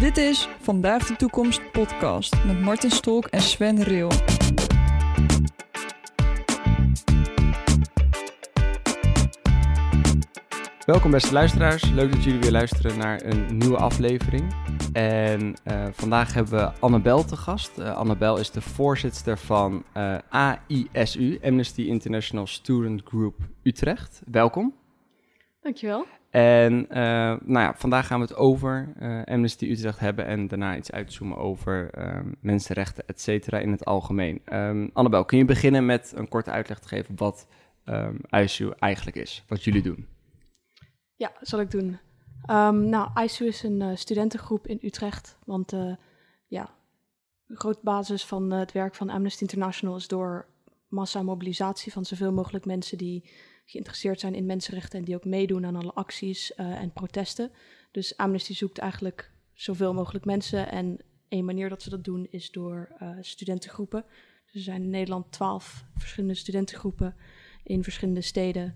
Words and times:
Dit 0.00 0.16
is 0.16 0.48
Vandaag 0.60 1.06
de 1.06 1.16
Toekomst 1.16 1.72
podcast 1.72 2.44
met 2.44 2.60
Martin 2.60 2.90
Stolk 2.90 3.26
en 3.26 3.40
Sven 3.40 3.82
Reel. 3.82 4.10
Welkom 10.86 11.10
beste 11.10 11.32
luisteraars, 11.32 11.90
leuk 11.90 12.12
dat 12.12 12.24
jullie 12.24 12.40
weer 12.40 12.50
luisteren 12.50 12.98
naar 12.98 13.22
een 13.24 13.56
nieuwe 13.56 13.76
aflevering. 13.76 14.54
En 14.92 15.54
uh, 15.64 15.86
vandaag 15.92 16.34
hebben 16.34 16.58
we 16.58 16.72
Annabel 16.80 17.24
te 17.24 17.36
gast. 17.36 17.78
Uh, 17.78 17.96
Annabel 17.96 18.38
is 18.38 18.50
de 18.50 18.60
voorzitter 18.60 19.38
van 19.38 19.84
uh, 19.96 20.18
AISU, 20.28 21.38
Amnesty 21.42 21.82
International 21.82 22.46
Student 22.46 23.02
Group 23.04 23.34
Utrecht. 23.62 24.22
Welkom. 24.26 24.74
Dankjewel. 25.60 26.06
En 26.36 26.86
nou 27.44 27.58
ja, 27.58 27.74
vandaag 27.74 28.06
gaan 28.06 28.20
we 28.20 28.26
het 28.26 28.36
over 28.36 28.92
Amnesty 29.24 29.66
Utrecht 29.66 29.98
hebben 29.98 30.26
en 30.26 30.48
daarna 30.48 30.76
iets 30.76 30.90
uitzoomen 30.90 31.38
over 31.38 31.90
mensenrechten, 32.40 33.06
et 33.06 33.20
cetera, 33.20 33.58
in 33.58 33.70
het 33.70 33.84
algemeen. 33.84 34.42
Um, 34.52 34.90
Annabel, 34.92 35.24
kun 35.24 35.38
je 35.38 35.44
beginnen 35.44 35.86
met 35.86 36.12
een 36.16 36.28
korte 36.28 36.50
uitleg 36.50 36.78
te 36.78 36.88
geven 36.88 37.16
wat 37.16 37.46
um, 37.84 38.20
ISU 38.30 38.70
eigenlijk 38.78 39.16
is, 39.16 39.44
wat 39.48 39.64
jullie 39.64 39.82
doen? 39.82 40.06
Ja, 41.14 41.32
zal 41.40 41.60
ik 41.60 41.70
doen. 41.70 41.98
Nou, 42.90 43.22
ISU 43.22 43.46
is 43.46 43.62
een 43.62 43.80
uh, 43.80 43.90
studentengroep 43.94 44.66
in 44.66 44.78
Utrecht. 44.82 45.38
Want 45.44 45.76
ja, 46.46 46.70
de 47.46 47.56
grote 47.56 47.80
basis 47.82 48.24
van 48.24 48.50
het 48.50 48.72
werk 48.72 48.94
van 48.94 49.10
Amnesty 49.10 49.42
International 49.42 49.96
is 49.96 50.08
door 50.08 50.46
massamobilisatie 50.88 51.92
van 51.92 52.04
zoveel 52.04 52.32
mogelijk 52.32 52.64
mensen 52.64 52.98
die 52.98 53.30
geïnteresseerd 53.68 54.20
zijn 54.20 54.34
in 54.34 54.46
mensenrechten 54.46 54.98
en 54.98 55.04
die 55.04 55.14
ook 55.14 55.24
meedoen 55.24 55.66
aan 55.66 55.76
alle 55.76 55.92
acties 55.92 56.54
en 56.54 56.92
protesten. 56.92 57.50
Dus 57.90 58.16
Amnesty 58.16 58.54
zoekt 58.54 58.78
eigenlijk 58.78 59.30
zoveel 59.52 59.94
mogelijk 59.94 60.24
mensen. 60.24 60.70
En 60.70 60.98
één 61.28 61.44
manier 61.44 61.68
dat 61.68 61.82
ze 61.82 61.90
dat 61.90 62.04
doen 62.04 62.26
is 62.30 62.50
door 62.50 62.88
studentengroepen. 63.20 64.04
Dus 64.44 64.54
er 64.54 64.60
zijn 64.60 64.82
in 64.82 64.90
Nederland 64.90 65.32
twaalf 65.32 65.84
verschillende 65.94 66.34
studentengroepen 66.34 67.16
in 67.62 67.82
verschillende 67.82 68.20
steden. 68.20 68.74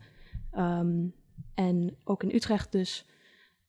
Um, 0.59 1.15
en 1.55 1.97
ook 2.05 2.23
in 2.23 2.35
Utrecht 2.35 2.73
dus. 2.73 3.05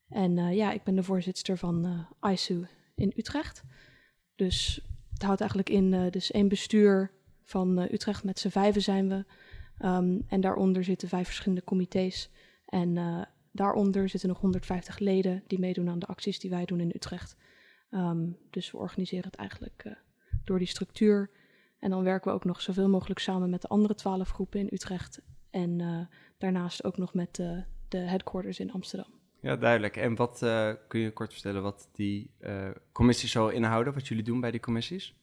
En 0.10 0.38
uh, 0.38 0.56
ja, 0.56 0.72
ik 0.72 0.84
ben 0.84 0.96
de 0.96 1.04
voorzitter 1.04 1.58
van 1.58 2.08
uh, 2.22 2.32
ISU 2.32 2.66
in 2.96 3.14
Utrecht. 3.16 3.64
Dus 4.36 4.82
het 5.14 5.22
houdt 5.24 5.40
eigenlijk 5.40 5.70
in, 5.70 6.10
dus 6.10 6.32
één 6.32 6.48
bestuur 6.48 7.12
van 7.44 7.78
Utrecht, 7.78 8.24
met 8.24 8.40
z'n 8.40 8.50
vijven 8.50 8.82
zijn 8.82 9.10
we. 9.10 9.26
Um, 9.86 10.24
en 10.28 10.42
daaronder 10.42 10.84
zitten 10.84 11.08
vijf 11.08 11.26
verschillende 11.26 11.64
comité's. 11.64 12.30
En 12.66 13.28
daaronder 13.52 14.10
zitten 14.10 14.30
nog 14.30 14.40
150 14.40 15.00
leden 15.00 15.44
die 15.48 15.60
meedoen 15.60 15.90
aan 15.90 16.00
de 16.00 16.06
acties 16.06 16.40
die 16.40 16.50
wij 16.50 16.66
doen 16.66 16.80
in 16.80 16.92
Utrecht. 16.96 17.36
Um, 17.92 18.38
dus 18.50 18.72
we 18.72 18.78
organiseren 18.78 19.26
het 19.26 19.36
eigenlijk 19.36 19.98
door 20.44 20.58
die 20.58 20.68
structuur. 20.68 21.30
En 21.80 21.90
dan 21.90 22.04
werken 22.04 22.30
we 22.30 22.38
ook 22.38 22.46
nog 22.46 22.62
zoveel 22.62 22.90
mogelijk 22.90 23.20
samen 23.20 23.50
met 23.50 23.62
de 23.62 23.68
andere 23.68 23.96
twaalf 23.96 24.30
groepen 24.30 24.60
in 24.60 24.70
Utrecht. 24.72 25.22
En 25.50 26.08
daarnaast 26.38 26.84
ook 26.84 26.98
nog 26.98 27.14
met 27.14 27.36
de 27.88 27.98
headquarters 27.98 28.60
in 28.60 28.72
Amsterdam. 28.72 29.12
Ja, 29.42 29.56
duidelijk. 29.56 29.98
En 29.98 30.16
wat 30.16 30.42
uh, 30.44 30.72
kun 30.88 31.00
je 31.00 31.12
kort 31.12 31.34
vertellen 31.34 31.62
wat 31.62 31.90
die 31.92 32.32
commissies 32.92 33.32
zo 33.32 33.48
inhouden, 33.48 33.94
wat 33.94 34.08
jullie 34.08 34.24
doen 34.24 34.40
bij 34.40 34.52
die 34.52 34.60
commissies? 34.60 35.16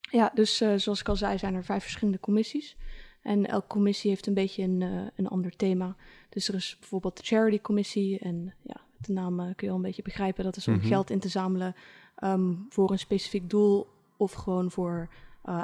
Ja, 0.00 0.30
dus 0.34 0.56
zoals 0.56 1.00
ik 1.00 1.08
al 1.08 1.16
zei, 1.16 1.38
zijn 1.38 1.54
er 1.54 1.64
vijf 1.64 1.82
verschillende 1.82 2.20
commissies. 2.20 2.76
En 3.24 3.46
elke 3.46 3.66
commissie 3.66 4.10
heeft 4.10 4.26
een 4.26 4.34
beetje 4.34 4.62
een, 4.62 5.10
een 5.16 5.28
ander 5.28 5.56
thema. 5.56 5.96
Dus 6.28 6.48
er 6.48 6.54
is 6.54 6.76
bijvoorbeeld 6.80 7.16
de 7.16 7.22
Charity 7.22 7.60
Commissie. 7.60 8.18
En 8.18 8.54
ja, 8.62 8.80
de 9.00 9.12
naam 9.12 9.36
kun 9.36 9.66
je 9.66 9.70
al 9.70 9.76
een 9.76 9.82
beetje 9.82 10.02
begrijpen. 10.02 10.44
Dat 10.44 10.56
is 10.56 10.68
om 10.68 10.74
mm 10.74 10.80
-hmm. 10.80 10.88
geld 10.88 11.10
in 11.10 11.18
te 11.18 11.28
zamelen 11.28 11.74
um, 12.24 12.66
voor 12.68 12.90
een 12.90 12.98
specifiek 12.98 13.50
doel. 13.50 13.86
Of 14.16 14.32
gewoon 14.32 14.70
voor 14.70 15.08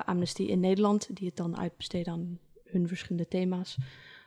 Amnesty 0.05 0.43
in 0.43 0.61
Nederland, 0.61 1.17
die 1.17 1.27
het 1.27 1.37
dan 1.37 1.59
uitbesteden 1.59 2.13
aan 2.13 2.39
hun 2.65 2.89
verschillende 2.89 3.29
thema's. 3.29 3.77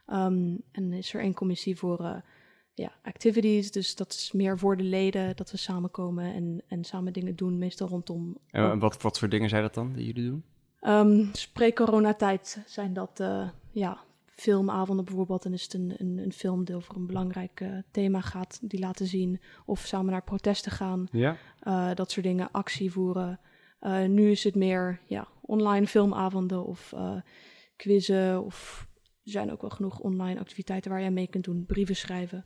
Um, 0.08 0.62
en 0.72 0.94
is 0.94 1.14
er 1.14 1.22
één 1.22 1.34
commissie 1.34 1.78
voor 1.78 2.24
ja, 2.74 2.92
activities, 3.04 3.72
dus 3.72 3.96
dat 3.96 4.12
is 4.12 4.32
meer 4.32 4.60
voor 4.60 4.78
de 4.78 4.84
leden, 4.84 5.36
dat 5.36 5.52
we 5.52 5.58
samenkomen 5.58 6.34
en, 6.34 6.62
en 6.68 6.84
samen 6.84 7.14
dingen 7.14 7.36
doen, 7.36 7.58
meestal 7.58 7.88
rondom... 7.88 8.38
En 8.50 8.80
wat, 8.80 9.02
wat 9.02 9.20
voor 9.20 9.30
dingen 9.30 9.50
zijn 9.50 9.62
dat 9.62 9.74
dan, 9.74 9.94
die 9.94 10.06
jullie 10.06 10.30
doen? 10.30 10.44
Um, 10.88 11.32
Pre-coronatijd 11.54 12.64
zijn 12.66 12.94
dat, 12.94 13.20
uh, 13.20 13.50
ja, 13.72 13.98
filmavonden 14.26 15.06
bijvoorbeeld. 15.06 15.44
Dan 15.44 15.54
is 15.54 15.64
het 15.64 15.74
een, 15.74 15.96
een, 15.98 16.18
een 16.18 16.34
film 16.34 16.66
die 16.66 16.76
over 16.76 16.96
een 16.96 17.08
belangrijk 17.08 17.60
uh, 17.60 17.78
thema 17.92 18.22
gaat, 18.22 18.60
die 18.62 18.80
laten 18.80 19.08
zien. 19.08 19.42
Of 19.66 19.80
samen 19.80 20.12
naar 20.12 20.24
protesten 20.24 20.72
gaan, 20.72 21.08
ja. 21.12 21.38
uh, 21.64 21.90
dat 21.94 22.12
soort 22.12 22.26
dingen, 22.26 22.52
actie 22.52 22.92
voeren. 22.92 23.40
Nu 24.08 24.32
is 24.32 24.44
het 24.44 24.56
meer 24.56 25.00
ja, 25.06 25.28
online 25.42 25.88
filmavonden 25.88 26.66
of 26.66 26.94
quizzen 27.76 28.44
of 28.44 28.88
er 29.24 29.32
zijn 29.32 29.52
ook 29.52 29.62
wel 29.62 29.70
genoeg 29.70 30.00
online 30.00 30.40
activiteiten 30.40 30.92
waar 30.92 31.02
je 31.02 31.10
mee 31.10 31.28
kunt 31.28 31.44
doen. 31.44 31.66
Brieven 31.66 31.96
schrijven, 31.96 32.46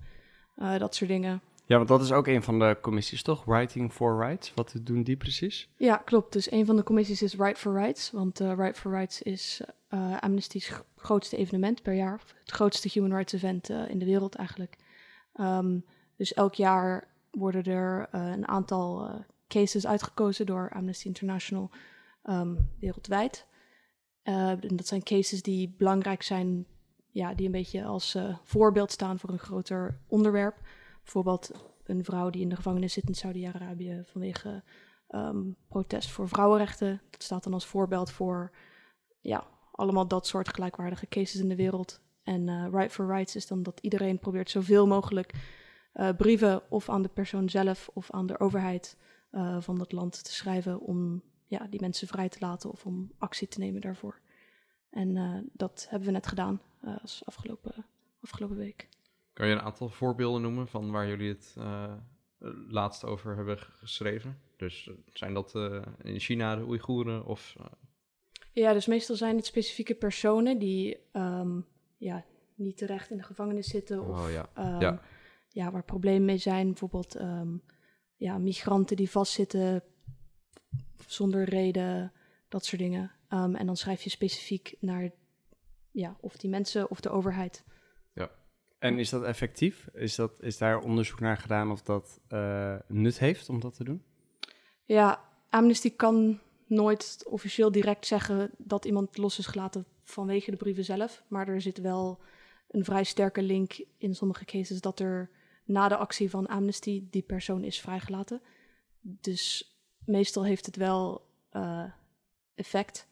dat 0.78 0.96
soort 0.96 1.10
dingen. 1.10 1.42
Ja, 1.68 1.78
want 1.78 1.88
dat 1.88 2.02
is 2.02 2.12
ook 2.12 2.28
een 2.28 2.44
van 2.44 2.60
de 2.60 2.78
commissies, 2.82 3.22
toch? 3.22 3.44
Writing 3.46 3.94
for 3.94 4.20
Rights. 4.20 4.52
Wat 4.56 4.76
doen 4.82 5.04
die 5.04 5.18
precies? 5.18 5.70
Ja, 5.76 5.98
klopt. 5.98 6.34
Dus 6.34 6.52
een 6.52 6.66
van 6.66 6.76
de 6.76 6.84
commissies 6.84 7.22
is 7.22 7.36
Right 7.36 7.58
for 7.58 7.74
Rights. 7.74 8.12
Want 8.12 8.42
uh, 8.42 8.54
Right 8.54 8.78
for 8.78 8.92
Rights 8.92 9.22
is 9.22 9.62
uh, 9.90 10.18
Amnesty's 10.20 10.72
grootste 10.96 11.38
evenement 11.38 11.82
per 11.82 11.94
jaar. 11.94 12.22
Het 12.40 12.52
grootste 12.52 12.90
human 12.92 13.12
rights 13.12 13.34
event 13.34 13.70
in 13.70 14.00
de 14.00 14.06
wereld 14.06 14.36
eigenlijk. 14.36 14.76
Um, 15.34 15.86
dus 16.16 16.34
elk 16.34 16.54
jaar 16.54 17.08
worden 17.32 17.64
er 17.64 18.08
een 18.12 18.48
aantal 18.48 19.10
cases 19.48 19.88
uitgekozen 19.88 20.46
door 20.46 20.70
Amnesty 20.74 21.08
International 21.08 21.72
um, 22.24 22.70
wereldwijd. 22.80 23.46
En 24.24 24.60
dat 24.76 24.88
zijn 24.88 25.04
cases 25.04 25.42
die 25.42 25.76
belangrijk 25.78 26.24
zijn, 26.24 26.66
ja, 27.12 27.34
die 27.34 27.46
een 27.46 27.52
beetje 27.52 27.84
als 27.84 28.18
voorbeeld 28.44 28.92
staan 28.92 29.20
voor 29.20 29.30
een 29.30 29.40
groter 29.40 30.00
onderwerp. 30.08 30.56
Bijvoorbeeld 31.08 31.52
een 31.84 32.04
vrouw 32.04 32.30
die 32.30 32.42
in 32.42 32.50
de 32.50 32.56
gevangenis 32.56 32.94
zit 32.94 33.08
in 33.08 33.16
Saudi-Arabië 33.16 34.04
vanwege 34.06 34.64
um, 35.10 35.56
protest 35.68 36.10
voor 36.10 36.28
vrouwenrechten. 36.28 37.02
Dat 37.10 37.24
staat 37.24 37.44
dan 37.44 37.54
als 37.54 37.66
voorbeeld 37.66 38.12
voor 38.12 38.52
ja, 39.22 39.48
allemaal 39.72 40.08
dat 40.08 40.28
soort 40.28 40.50
gelijkwaardige 40.50 41.08
cases 41.08 41.42
in 41.42 41.50
de 41.50 41.56
wereld. 41.56 42.02
En 42.24 42.48
uh, 42.48 42.68
Right 42.72 42.92
for 42.92 43.08
Rights 43.08 43.36
is 43.36 43.48
dan 43.48 43.64
dat 43.64 43.80
iedereen 43.80 44.20
probeert 44.20 44.50
zoveel 44.50 44.88
mogelijk 44.88 45.34
brieven 46.18 46.72
of 46.72 46.90
aan 46.90 47.02
de 47.02 47.10
persoon 47.10 47.50
zelf 47.50 47.90
of 47.94 48.12
aan 48.12 48.26
de 48.26 48.40
overheid 48.40 48.98
van 49.60 49.78
dat 49.78 49.92
land 49.92 50.24
te 50.24 50.34
schrijven 50.34 50.80
om 50.80 51.24
ja, 51.46 51.68
die 51.68 51.82
mensen 51.82 52.08
vrij 52.08 52.30
te 52.30 52.40
laten 52.40 52.72
of 52.72 52.86
om 52.86 53.12
actie 53.18 53.48
te 53.48 53.60
nemen 53.60 53.82
daarvoor. 53.82 54.20
En 54.90 55.50
dat 55.54 55.88
hebben 55.90 56.08
we 56.08 56.14
net 56.14 56.28
gedaan 56.28 56.62
als 57.02 57.26
afgelopen, 57.26 57.86
afgelopen 58.22 58.58
week. 58.58 58.90
Kan 59.38 59.48
je 59.48 59.54
een 59.54 59.62
aantal 59.62 59.90
voorbeelden 59.90 60.42
noemen 60.42 60.68
van 60.68 60.92
waar 60.92 61.08
jullie 61.08 61.30
het 61.30 61.56
uh, 61.58 61.94
laatst 62.68 63.06
over 63.06 63.36
hebben 63.36 63.60
geschreven? 63.60 64.40
Dus 64.56 64.90
zijn 65.14 65.34
dat 65.34 65.54
in 66.04 66.20
China 66.20 66.56
de 66.56 66.66
Oeigoeren 66.66 67.26
of... 67.26 67.56
Ja, 68.52 68.74
dus 68.74 68.86
meestal 68.86 69.16
zijn 69.16 69.36
het 69.36 69.46
specifieke 69.46 69.96
personen 69.96 70.60
die 70.60 70.98
um, 71.14 71.66
ja, 71.98 72.26
niet 72.56 72.78
terecht 72.78 73.10
in 73.10 73.18
de 73.18 73.24
gevangenis 73.24 73.68
zitten 73.68 74.02
of 74.02 74.26
oh, 74.26 74.32
ja. 74.32 74.50
Um, 74.58 74.82
ja. 74.82 75.02
ja. 75.50 75.72
waar 75.72 75.84
problemen 75.84 76.26
mee 76.26 76.38
zijn. 76.38 76.68
Bijvoorbeeld 76.68 77.20
um, 77.20 77.64
ja, 78.16 78.38
migranten 78.38 78.96
die 78.96 79.10
vastzitten 79.10 79.84
zonder 81.08 81.44
reden, 81.44 82.12
dat 82.48 82.66
soort 82.66 82.82
dingen. 82.82 83.12
En 83.30 83.66
dan 83.66 83.78
schrijf 83.78 84.02
je 84.02 84.10
specifiek 84.10 84.76
naar 84.80 85.12
ja, 85.92 86.18
of 86.20 86.38
die 86.38 86.50
mensen 86.50 86.90
of 86.90 87.00
de 87.00 87.10
overheid. 87.10 87.64
En 88.80 89.00
is 89.00 89.10
dat 89.10 89.24
effectief? 89.24 89.88
Is, 89.94 90.16
dat, 90.16 90.42
is 90.42 90.58
daar 90.58 90.80
onderzoek 90.80 91.20
naar 91.20 91.38
gedaan 91.38 91.72
of 91.72 91.82
dat 91.82 92.20
uh, 92.30 92.76
nut 92.88 93.20
heeft 93.20 93.50
om 93.50 93.60
dat 93.60 93.76
te 93.76 93.84
doen? 93.84 94.04
Ja, 94.84 95.24
Amnesty 95.50 95.96
kan 95.96 96.40
nooit 96.66 97.24
officieel 97.28 97.72
direct 97.72 98.06
zeggen 98.06 98.52
dat 98.58 98.86
iemand 98.86 99.18
los 99.18 99.40
is 99.40 99.46
gelaten 99.46 99.86
vanwege 100.02 100.52
de 100.52 100.58
brieven 100.58 100.84
zelf. 100.84 101.24
Maar 101.28 101.48
er 101.48 101.62
zit 101.62 101.78
wel 101.78 102.22
een 102.68 102.86
vrij 102.86 103.04
sterke 103.04 103.42
link 103.42 103.86
in 103.98 104.16
sommige 104.16 104.46
cases 104.46 104.82
dat 104.82 105.00
er 105.00 105.30
na 105.66 105.88
de 105.88 105.98
actie 105.98 106.30
van 106.30 106.48
Amnesty 106.48 107.04
die 107.10 107.22
persoon 107.22 107.64
is 107.64 107.80
vrijgelaten. 107.80 108.42
Dus 109.02 109.76
meestal 110.06 110.46
heeft 110.46 110.66
het 110.66 110.76
wel 110.76 111.30
uh, 111.52 111.84
effect. 112.56 113.08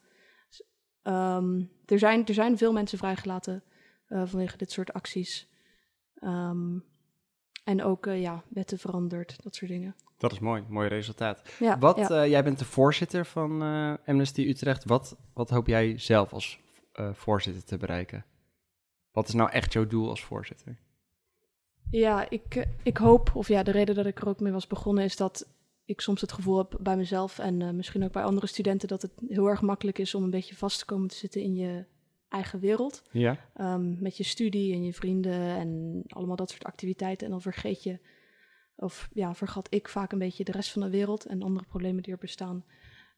Um, 1.02 1.70
er, 1.86 1.98
zijn, 1.98 2.26
er 2.26 2.34
zijn 2.34 2.58
veel 2.58 2.72
mensen 2.72 2.98
vrijgelaten 2.98 3.62
uh, 4.08 4.22
vanwege 4.26 4.56
dit 4.56 4.72
soort 4.72 4.92
acties. 4.92 5.48
Um, 6.22 6.84
en 7.64 7.82
ook 7.82 8.06
uh, 8.06 8.20
ja, 8.20 8.42
wetten 8.48 8.78
veranderd, 8.78 9.42
dat 9.42 9.54
soort 9.54 9.70
dingen. 9.70 9.94
Dat 10.18 10.32
is 10.32 10.38
mooi, 10.38 10.64
mooi 10.68 10.88
resultaat. 10.88 11.42
Ja, 11.58 11.78
wat, 11.78 11.96
ja. 11.96 12.10
uh, 12.10 12.30
jij 12.30 12.44
bent 12.44 12.58
de 12.58 12.64
voorzitter 12.64 13.26
van 13.26 13.62
Amnesty 14.06 14.42
Utrecht. 14.42 14.84
Wat, 14.84 15.16
wat 15.32 15.50
hoop 15.50 15.66
jij 15.66 15.98
zelf 15.98 16.32
als 16.32 16.60
voorzitter 17.12 17.64
te 17.64 17.76
bereiken? 17.76 18.24
Wat 19.12 19.28
is 19.28 19.34
nou 19.34 19.50
echt 19.50 19.72
jouw 19.72 19.86
doel 19.86 20.08
als 20.08 20.24
voorzitter? 20.24 20.76
Ja, 21.90 22.30
ik, 22.30 22.66
ik 22.82 22.96
hoop, 22.96 23.30
of 23.34 23.48
ja, 23.48 23.62
de 23.62 23.70
reden 23.70 23.94
dat 23.94 24.06
ik 24.06 24.20
er 24.20 24.28
ook 24.28 24.40
mee 24.40 24.52
was 24.52 24.66
begonnen 24.66 25.04
is 25.04 25.16
dat 25.16 25.46
ik 25.86 26.00
soms 26.00 26.20
het 26.20 26.32
gevoel 26.32 26.58
heb 26.58 26.76
bij 26.80 26.96
mezelf 26.96 27.38
en 27.38 27.62
eh, 27.62 27.70
misschien 27.70 28.04
ook 28.04 28.12
bij 28.12 28.24
andere 28.24 28.46
studenten 28.46 28.88
dat 28.88 29.02
het 29.02 29.12
heel 29.28 29.46
erg 29.46 29.60
makkelijk 29.60 29.98
is 29.98 30.14
om 30.14 30.22
een 30.22 30.30
beetje 30.30 30.56
vast 30.56 30.78
te 30.78 30.84
komen 30.84 31.08
te 31.08 31.16
zitten 31.16 31.42
in 31.42 31.54
je 31.54 31.84
eigen 32.28 32.60
wereld. 32.60 33.02
Ja. 33.12 33.38
Ehm, 33.54 34.02
met 34.02 34.16
je 34.16 34.24
studie 34.24 34.74
en 34.74 34.84
je 34.84 34.92
vrienden 34.92 35.56
en 35.56 36.02
allemaal 36.08 36.36
dat 36.36 36.50
soort 36.50 36.64
activiteiten. 36.64 37.26
En 37.26 37.32
dan 37.32 37.42
vergeet 37.42 37.82
je, 37.82 37.98
of 38.76 39.08
ja, 39.12 39.34
vergat 39.34 39.66
ik 39.74 39.88
vaak 39.88 40.12
een 40.12 40.18
beetje 40.18 40.44
de 40.44 40.52
rest 40.52 40.72
van 40.72 40.82
de 40.82 40.90
wereld 40.90 41.26
en 41.26 41.42
andere 41.42 41.66
problemen 41.66 42.02
die 42.02 42.12
er 42.12 42.18
bestaan. 42.18 42.64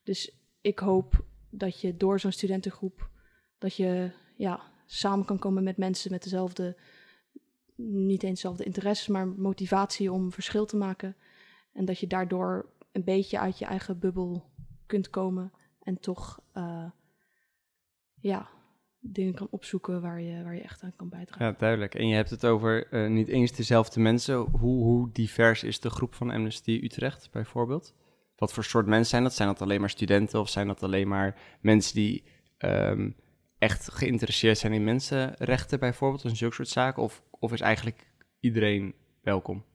Dus 0.03 0.37
ik 0.61 0.79
hoop 0.79 1.25
dat 1.49 1.81
je 1.81 1.97
door 1.97 2.19
zo'n 2.19 2.31
studentengroep, 2.31 3.09
dat 3.57 3.75
je 3.75 4.11
ja, 4.35 4.61
samen 4.85 5.25
kan 5.25 5.39
komen 5.39 5.63
met 5.63 5.77
mensen 5.77 6.11
met 6.11 6.23
dezelfde, 6.23 6.77
niet 7.75 8.23
eens 8.23 8.33
dezelfde 8.33 8.63
interesses, 8.63 9.07
maar 9.07 9.27
motivatie 9.27 10.11
om 10.11 10.31
verschil 10.31 10.65
te 10.65 10.77
maken. 10.77 11.15
En 11.73 11.85
dat 11.85 11.99
je 11.99 12.07
daardoor 12.07 12.73
een 12.91 13.03
beetje 13.03 13.39
uit 13.39 13.59
je 13.59 13.65
eigen 13.65 13.99
bubbel 13.99 14.49
kunt 14.85 15.09
komen 15.09 15.51
en 15.79 15.99
toch, 15.99 16.41
uh, 16.53 16.91
ja, 18.19 18.49
dingen 18.99 19.33
kan 19.33 19.47
opzoeken 19.49 20.01
waar 20.01 20.21
je, 20.21 20.43
waar 20.43 20.55
je 20.55 20.61
echt 20.61 20.83
aan 20.83 20.93
kan 20.95 21.09
bijdragen. 21.09 21.45
Ja, 21.45 21.55
duidelijk. 21.57 21.95
En 21.95 22.07
je 22.07 22.15
hebt 22.15 22.29
het 22.29 22.45
over 22.45 22.93
uh, 22.93 23.09
niet 23.09 23.27
eens 23.27 23.51
dezelfde 23.51 23.99
mensen. 23.99 24.37
Hoe, 24.37 24.83
hoe 24.83 25.09
divers 25.11 25.63
is 25.63 25.79
de 25.79 25.89
groep 25.89 26.13
van 26.13 26.31
Amnesty 26.31 26.79
Utrecht 26.83 27.29
bijvoorbeeld? 27.31 27.93
Wat 28.35 28.53
voor 28.53 28.63
soort 28.63 28.85
mensen 28.85 29.09
zijn 29.09 29.23
dat? 29.23 29.33
Zijn 29.33 29.47
dat 29.47 29.61
alleen 29.61 29.79
maar 29.79 29.89
studenten 29.89 30.39
of 30.39 30.49
zijn 30.49 30.67
dat 30.67 30.83
alleen 30.83 31.07
maar 31.07 31.57
mensen 31.61 31.95
die 31.95 32.23
um, 32.57 33.15
echt 33.57 33.91
geïnteresseerd 33.91 34.57
zijn 34.57 34.73
in 34.73 34.83
mensenrechten 34.83 35.79
bijvoorbeeld 35.79 36.23
en 36.23 36.35
zulke 36.35 36.55
soort 36.55 36.67
zaken? 36.67 37.03
Of, 37.03 37.23
of 37.29 37.53
is 37.53 37.61
eigenlijk 37.61 38.07
iedereen 38.39 38.95
welkom? 39.21 39.65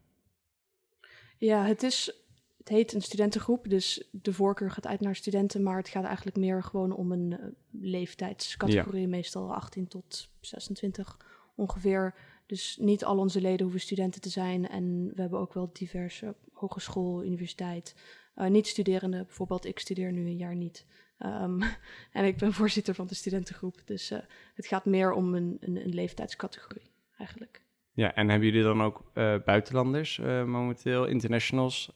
Ja, 1.38 1.64
het 1.64 1.82
is 1.82 2.23
het 2.64 2.72
heet 2.72 2.92
een 2.92 3.02
studentengroep, 3.02 3.68
dus 3.68 4.08
de 4.10 4.32
voorkeur 4.32 4.70
gaat 4.70 4.86
uit 4.86 5.00
naar 5.00 5.16
studenten, 5.16 5.62
maar 5.62 5.76
het 5.76 5.88
gaat 5.88 6.04
eigenlijk 6.04 6.36
meer 6.36 6.62
gewoon 6.62 6.92
om 6.92 7.12
een 7.12 7.30
uh, 7.30 7.46
leeftijdscategorie, 7.70 9.00
ja. 9.00 9.08
meestal 9.08 9.54
18 9.54 9.88
tot 9.88 10.30
26 10.40 11.18
ongeveer. 11.54 12.14
Dus 12.46 12.76
niet 12.80 13.04
al 13.04 13.18
onze 13.18 13.40
leden 13.40 13.62
hoeven 13.62 13.80
studenten 13.80 14.20
te 14.20 14.28
zijn 14.28 14.68
en 14.68 15.10
we 15.14 15.20
hebben 15.20 15.38
ook 15.38 15.52
wel 15.52 15.70
diverse 15.72 16.34
hogeschool, 16.52 17.24
universiteit, 17.24 17.96
uh, 18.36 18.46
niet-studerenden. 18.46 19.24
Bijvoorbeeld, 19.26 19.64
ik 19.64 19.78
studeer 19.78 20.12
nu 20.12 20.26
een 20.26 20.36
jaar 20.36 20.56
niet. 20.56 20.86
Um, 21.18 21.62
en 22.12 22.24
ik 22.24 22.36
ben 22.36 22.52
voorzitter 22.52 22.94
van 22.94 23.06
de 23.06 23.14
studentengroep, 23.14 23.82
dus 23.84 24.10
uh, 24.10 24.18
het 24.54 24.66
gaat 24.66 24.84
meer 24.84 25.12
om 25.12 25.34
een, 25.34 25.56
een, 25.60 25.76
een 25.76 25.94
leeftijdscategorie 25.94 26.90
eigenlijk. 27.18 27.62
Ja, 27.92 28.14
en 28.14 28.28
hebben 28.28 28.48
jullie 28.48 28.62
dan 28.62 28.82
ook 28.82 29.10
uh, 29.14 29.36
buitenlanders 29.44 30.18
momenteel, 30.46 31.06
internationals 31.06 31.92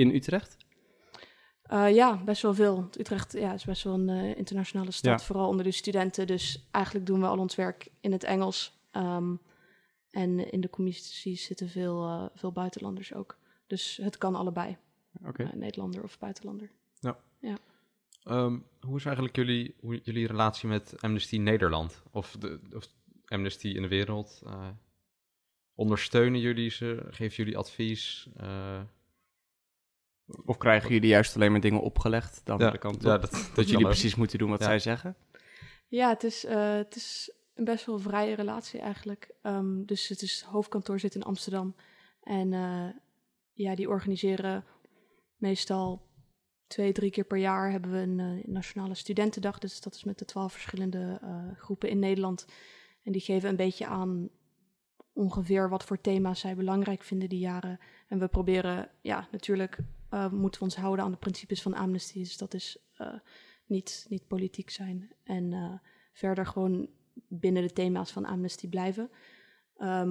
in 0.00 0.14
Utrecht? 0.14 0.56
ja, 1.70 2.22
best 2.24 2.42
wel 2.42 2.54
veel. 2.54 2.88
Utrecht 2.98 3.32
ja, 3.32 3.54
is 3.54 3.64
best 3.64 3.82
wel 3.82 3.94
een 3.94 4.36
internationale 4.36 4.90
stad, 4.90 5.20
ja. 5.20 5.26
vooral 5.26 5.48
onder 5.48 5.64
de 5.64 5.70
studenten. 5.70 6.26
Dus 6.26 6.68
eigenlijk 6.70 7.06
doen 7.06 7.20
we 7.20 7.26
al 7.26 7.38
ons 7.38 7.54
werk 7.54 7.88
in 8.00 8.12
het 8.12 8.24
Engels. 8.24 8.78
Um, 8.92 9.40
en 10.10 10.50
in 10.52 10.60
de 10.60 10.70
commissies 10.70 11.44
zitten 11.44 11.68
veel, 11.68 12.30
veel 12.34 12.52
buitenlanders 12.52 13.14
ook. 13.14 13.38
Dus 13.66 13.98
het 14.02 14.18
kan 14.18 14.34
allebei. 14.34 14.76
Okay. 15.26 15.50
Nederlander 15.54 16.02
of 16.02 16.18
buitenlander. 16.18 16.70
Ja. 17.00 17.18
ja. 17.40 17.58
Um, 18.24 18.66
hoe 18.80 18.96
is 18.96 19.04
eigenlijk 19.04 19.36
jullie, 19.36 19.74
hoe, 19.80 20.00
jullie 20.02 20.26
relatie 20.26 20.68
met 20.68 20.94
Amnesty 21.00 21.36
Nederland? 21.36 22.02
Of, 22.10 22.36
de, 22.38 22.60
of 22.74 22.88
Amnesty 23.24 23.68
in 23.68 23.82
de 23.82 23.88
wereld? 23.88 24.42
ondersteunen 25.74 26.40
jullie 26.40 26.70
ze? 26.70 27.06
Geven 27.10 27.36
jullie 27.36 27.58
advies? 27.58 28.28
Of 30.44 30.56
krijgen 30.56 30.90
jullie 30.90 31.08
juist 31.08 31.34
alleen 31.34 31.50
maar 31.50 31.60
dingen 31.60 31.80
opgelegd 31.80 32.40
dan 32.44 32.58
ja, 32.58 32.70
de 32.70 32.78
kant 32.78 32.96
op? 32.96 33.02
Ja, 33.02 33.18
dat, 33.18 33.30
dat, 33.30 33.50
dat 33.54 33.68
jullie 33.68 33.86
precies 33.86 34.14
moeten 34.14 34.38
doen 34.38 34.50
wat 34.50 34.58
ja. 34.58 34.64
zij 34.64 34.78
zeggen? 34.78 35.16
Ja, 35.88 36.08
het 36.08 36.24
is, 36.24 36.44
uh, 36.44 36.74
het 36.74 36.96
is 36.96 37.32
een 37.54 37.64
best 37.64 37.86
wel 37.86 37.98
vrije 37.98 38.34
relatie 38.34 38.80
eigenlijk. 38.80 39.34
Um, 39.42 39.86
dus 39.86 40.08
het 40.08 40.22
is, 40.22 40.42
hoofdkantoor 40.42 41.00
zit 41.00 41.14
in 41.14 41.22
Amsterdam. 41.22 41.74
En 42.22 42.52
uh, 42.52 42.86
ja, 43.52 43.74
die 43.74 43.88
organiseren 43.88 44.64
meestal 45.36 46.08
twee, 46.66 46.92
drie 46.92 47.10
keer 47.10 47.24
per 47.24 47.38
jaar 47.38 47.70
hebben 47.70 47.90
we 47.90 47.98
een 47.98 48.42
nationale 48.46 48.94
studentendag. 48.94 49.58
Dus 49.58 49.80
dat 49.80 49.94
is 49.94 50.04
met 50.04 50.18
de 50.18 50.24
twaalf 50.24 50.52
verschillende 50.52 51.20
groepen 51.56 51.88
in 51.88 51.98
Nederland. 51.98 52.46
En 53.02 53.12
die 53.12 53.20
geven 53.20 53.48
een 53.48 53.56
beetje 53.56 53.86
aan 53.86 54.28
ongeveer 55.12 55.68
wat 55.68 55.84
voor 55.84 56.00
thema's 56.00 56.40
zij 56.40 56.56
belangrijk 56.56 57.02
vinden 57.02 57.28
die 57.28 57.38
jaren. 57.38 57.78
En 58.08 58.18
we 58.18 58.28
proberen, 58.28 58.90
ja, 59.00 59.28
natuurlijk 59.30 59.78
uh, 60.10 60.30
moeten 60.30 60.60
we 60.60 60.66
ons 60.66 60.76
houden 60.76 61.04
aan 61.04 61.10
de 61.10 61.16
principes 61.16 61.62
van 61.62 61.74
Amnesty. 61.74 62.18
Dus 62.18 62.36
dat 62.36 62.54
is 62.54 62.78
uh, 62.98 63.14
niet, 63.66 64.06
niet 64.08 64.26
politiek 64.26 64.70
zijn. 64.70 65.10
En 65.24 65.52
uh, 65.52 65.72
verder 66.12 66.46
gewoon 66.46 66.88
binnen 67.28 67.62
de 67.62 67.72
thema's 67.72 68.10
van 68.10 68.24
Amnesty 68.24 68.68
blijven. 68.68 69.10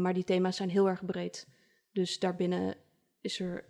maar 0.01 0.13
die 0.13 0.23
thema's 0.23 0.55
zijn 0.55 0.69
heel 0.69 0.89
erg 0.89 1.05
breed. 1.05 1.47
Dus 1.91 2.19
daarbinnen 2.19 2.75
is 3.21 3.39
er 3.39 3.65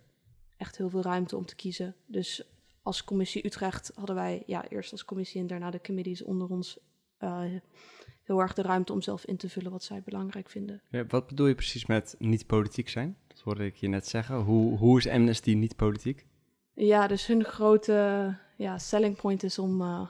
echt 0.56 0.76
heel 0.76 0.90
veel 0.90 1.02
ruimte 1.02 1.36
om 1.36 1.46
te 1.46 1.54
kiezen. 1.54 1.96
Dus 2.06 2.42
als 2.82 3.04
commissie 3.04 3.46
Utrecht 3.46 3.92
hadden 3.94 4.14
wij 4.14 4.42
ja, 4.46 4.68
eerst 4.68 4.92
als 4.92 5.04
commissie 5.04 5.40
en 5.40 5.46
daarna 5.46 5.70
de 5.70 5.80
committees 5.80 6.22
onder 6.22 6.48
ons 6.48 6.78
heel 8.30 8.40
erg 8.40 8.54
de 8.54 8.62
ruimte 8.62 8.92
om 8.92 9.02
zelf 9.02 9.24
in 9.24 9.36
te 9.36 9.48
vullen 9.48 9.70
wat 9.70 9.84
zij 9.84 10.02
belangrijk 10.02 10.48
vinden. 10.48 10.82
Ja, 10.90 11.06
wat 11.06 11.26
bedoel 11.26 11.46
je 11.46 11.54
precies 11.54 11.86
met 11.86 12.14
niet 12.18 12.46
politiek 12.46 12.88
zijn? 12.88 13.16
Dat 13.26 13.40
hoorde 13.40 13.64
ik 13.64 13.76
je 13.76 13.88
net 13.88 14.08
zeggen. 14.08 14.36
Hoe, 14.36 14.78
hoe 14.78 14.98
is 14.98 15.08
Amnesty 15.08 15.54
niet 15.54 15.76
politiek? 15.76 16.26
Ja, 16.74 17.06
dus 17.06 17.26
hun 17.26 17.44
grote 17.44 18.36
ja, 18.56 18.78
selling 18.78 19.16
point 19.16 19.42
is 19.42 19.58
om 19.58 19.80
uh, 19.80 20.08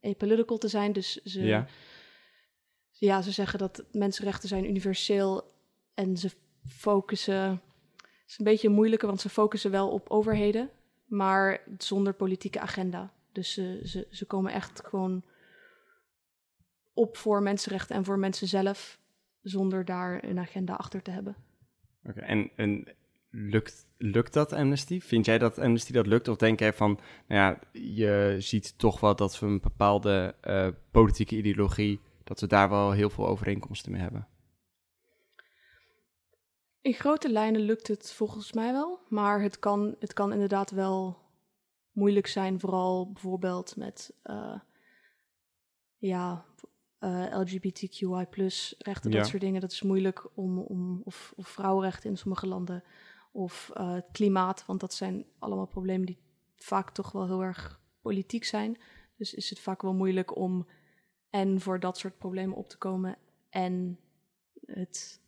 apolitical 0.00 0.58
te 0.58 0.68
zijn. 0.68 0.92
Dus 0.92 1.22
ze, 1.22 1.42
ja. 1.42 1.66
ja, 2.90 3.22
ze 3.22 3.30
zeggen 3.30 3.58
dat 3.58 3.84
mensenrechten 3.92 4.48
zijn 4.48 4.68
universeel 4.68 5.52
en 5.94 6.16
ze 6.16 6.30
focussen... 6.66 7.60
Het 7.96 8.34
is 8.34 8.38
een 8.38 8.44
beetje 8.44 8.68
moeilijker, 8.68 9.08
want 9.08 9.20
ze 9.20 9.28
focussen 9.28 9.70
wel 9.70 9.88
op 9.88 10.10
overheden, 10.10 10.70
maar 11.04 11.60
zonder 11.78 12.14
politieke 12.14 12.60
agenda. 12.60 13.12
Dus 13.32 13.52
ze, 13.52 13.80
ze, 13.84 14.06
ze 14.10 14.24
komen 14.24 14.52
echt 14.52 14.80
gewoon 14.84 15.24
op 16.96 17.16
voor 17.16 17.42
mensenrechten 17.42 17.96
en 17.96 18.04
voor 18.04 18.18
mensen 18.18 18.48
zelf, 18.48 18.98
zonder 19.42 19.84
daar 19.84 20.24
een 20.24 20.38
agenda 20.38 20.74
achter 20.74 21.02
te 21.02 21.10
hebben. 21.10 21.36
Oké, 22.04 22.10
okay, 22.10 22.28
en, 22.28 22.50
en 22.56 22.94
lukt, 23.30 23.86
lukt 23.96 24.32
dat 24.32 24.52
Amnesty? 24.52 25.00
Vind 25.00 25.24
jij 25.26 25.38
dat 25.38 25.58
Amnesty 25.58 25.92
dat 25.92 26.06
lukt? 26.06 26.28
Of 26.28 26.36
denk 26.36 26.58
jij 26.58 26.72
van, 26.72 27.00
nou 27.26 27.40
ja, 27.40 27.58
je 27.80 28.36
ziet 28.38 28.78
toch 28.78 29.00
wel 29.00 29.16
dat 29.16 29.38
we 29.38 29.46
een 29.46 29.60
bepaalde 29.60 30.34
uh, 30.44 30.68
politieke 30.90 31.36
ideologie, 31.36 32.00
dat 32.24 32.40
we 32.40 32.46
daar 32.46 32.68
wel 32.68 32.90
heel 32.90 33.10
veel 33.10 33.26
overeenkomsten 33.26 33.92
mee 33.92 34.00
hebben? 34.00 34.28
In 36.80 36.94
grote 36.94 37.30
lijnen 37.30 37.60
lukt 37.60 37.88
het 37.88 38.12
volgens 38.12 38.52
mij 38.52 38.72
wel, 38.72 39.00
maar 39.08 39.40
het 39.40 39.58
kan, 39.58 39.96
het 39.98 40.12
kan 40.12 40.32
inderdaad 40.32 40.70
wel 40.70 41.18
moeilijk 41.92 42.26
zijn, 42.26 42.60
vooral 42.60 43.12
bijvoorbeeld 43.12 43.76
met 43.76 44.14
uh, 44.24 44.58
ja, 45.96 46.44
uh, 47.06 47.26
LGBTQI 47.30 48.26
rechten, 48.78 49.10
Ja. 49.10 49.16
dat 49.18 49.26
soort 49.26 49.42
dingen. 49.42 49.60
Dat 49.60 49.72
is 49.72 49.82
moeilijk 49.82 50.28
om, 50.34 50.58
om 50.58 51.00
of, 51.04 51.32
of 51.36 51.48
vrouwenrechten 51.48 52.10
in 52.10 52.16
sommige 52.16 52.46
landen 52.46 52.82
of 53.32 53.70
uh, 53.76 53.94
het 53.94 54.06
klimaat, 54.12 54.66
want 54.66 54.80
dat 54.80 54.94
zijn 54.94 55.24
allemaal 55.38 55.66
problemen 55.66 56.06
die 56.06 56.18
vaak 56.56 56.90
toch 56.90 57.12
wel 57.12 57.26
heel 57.26 57.42
erg 57.42 57.80
politiek 58.00 58.44
zijn. 58.44 58.78
Dus 59.16 59.34
is 59.34 59.50
het 59.50 59.60
vaak 59.60 59.82
wel 59.82 59.94
moeilijk 59.94 60.36
om 60.36 60.66
en 61.30 61.60
voor 61.60 61.80
dat 61.80 61.98
soort 61.98 62.18
problemen 62.18 62.56
op 62.56 62.68
te 62.68 62.78
komen 62.78 63.16
en 63.50 63.98
het 64.66 65.20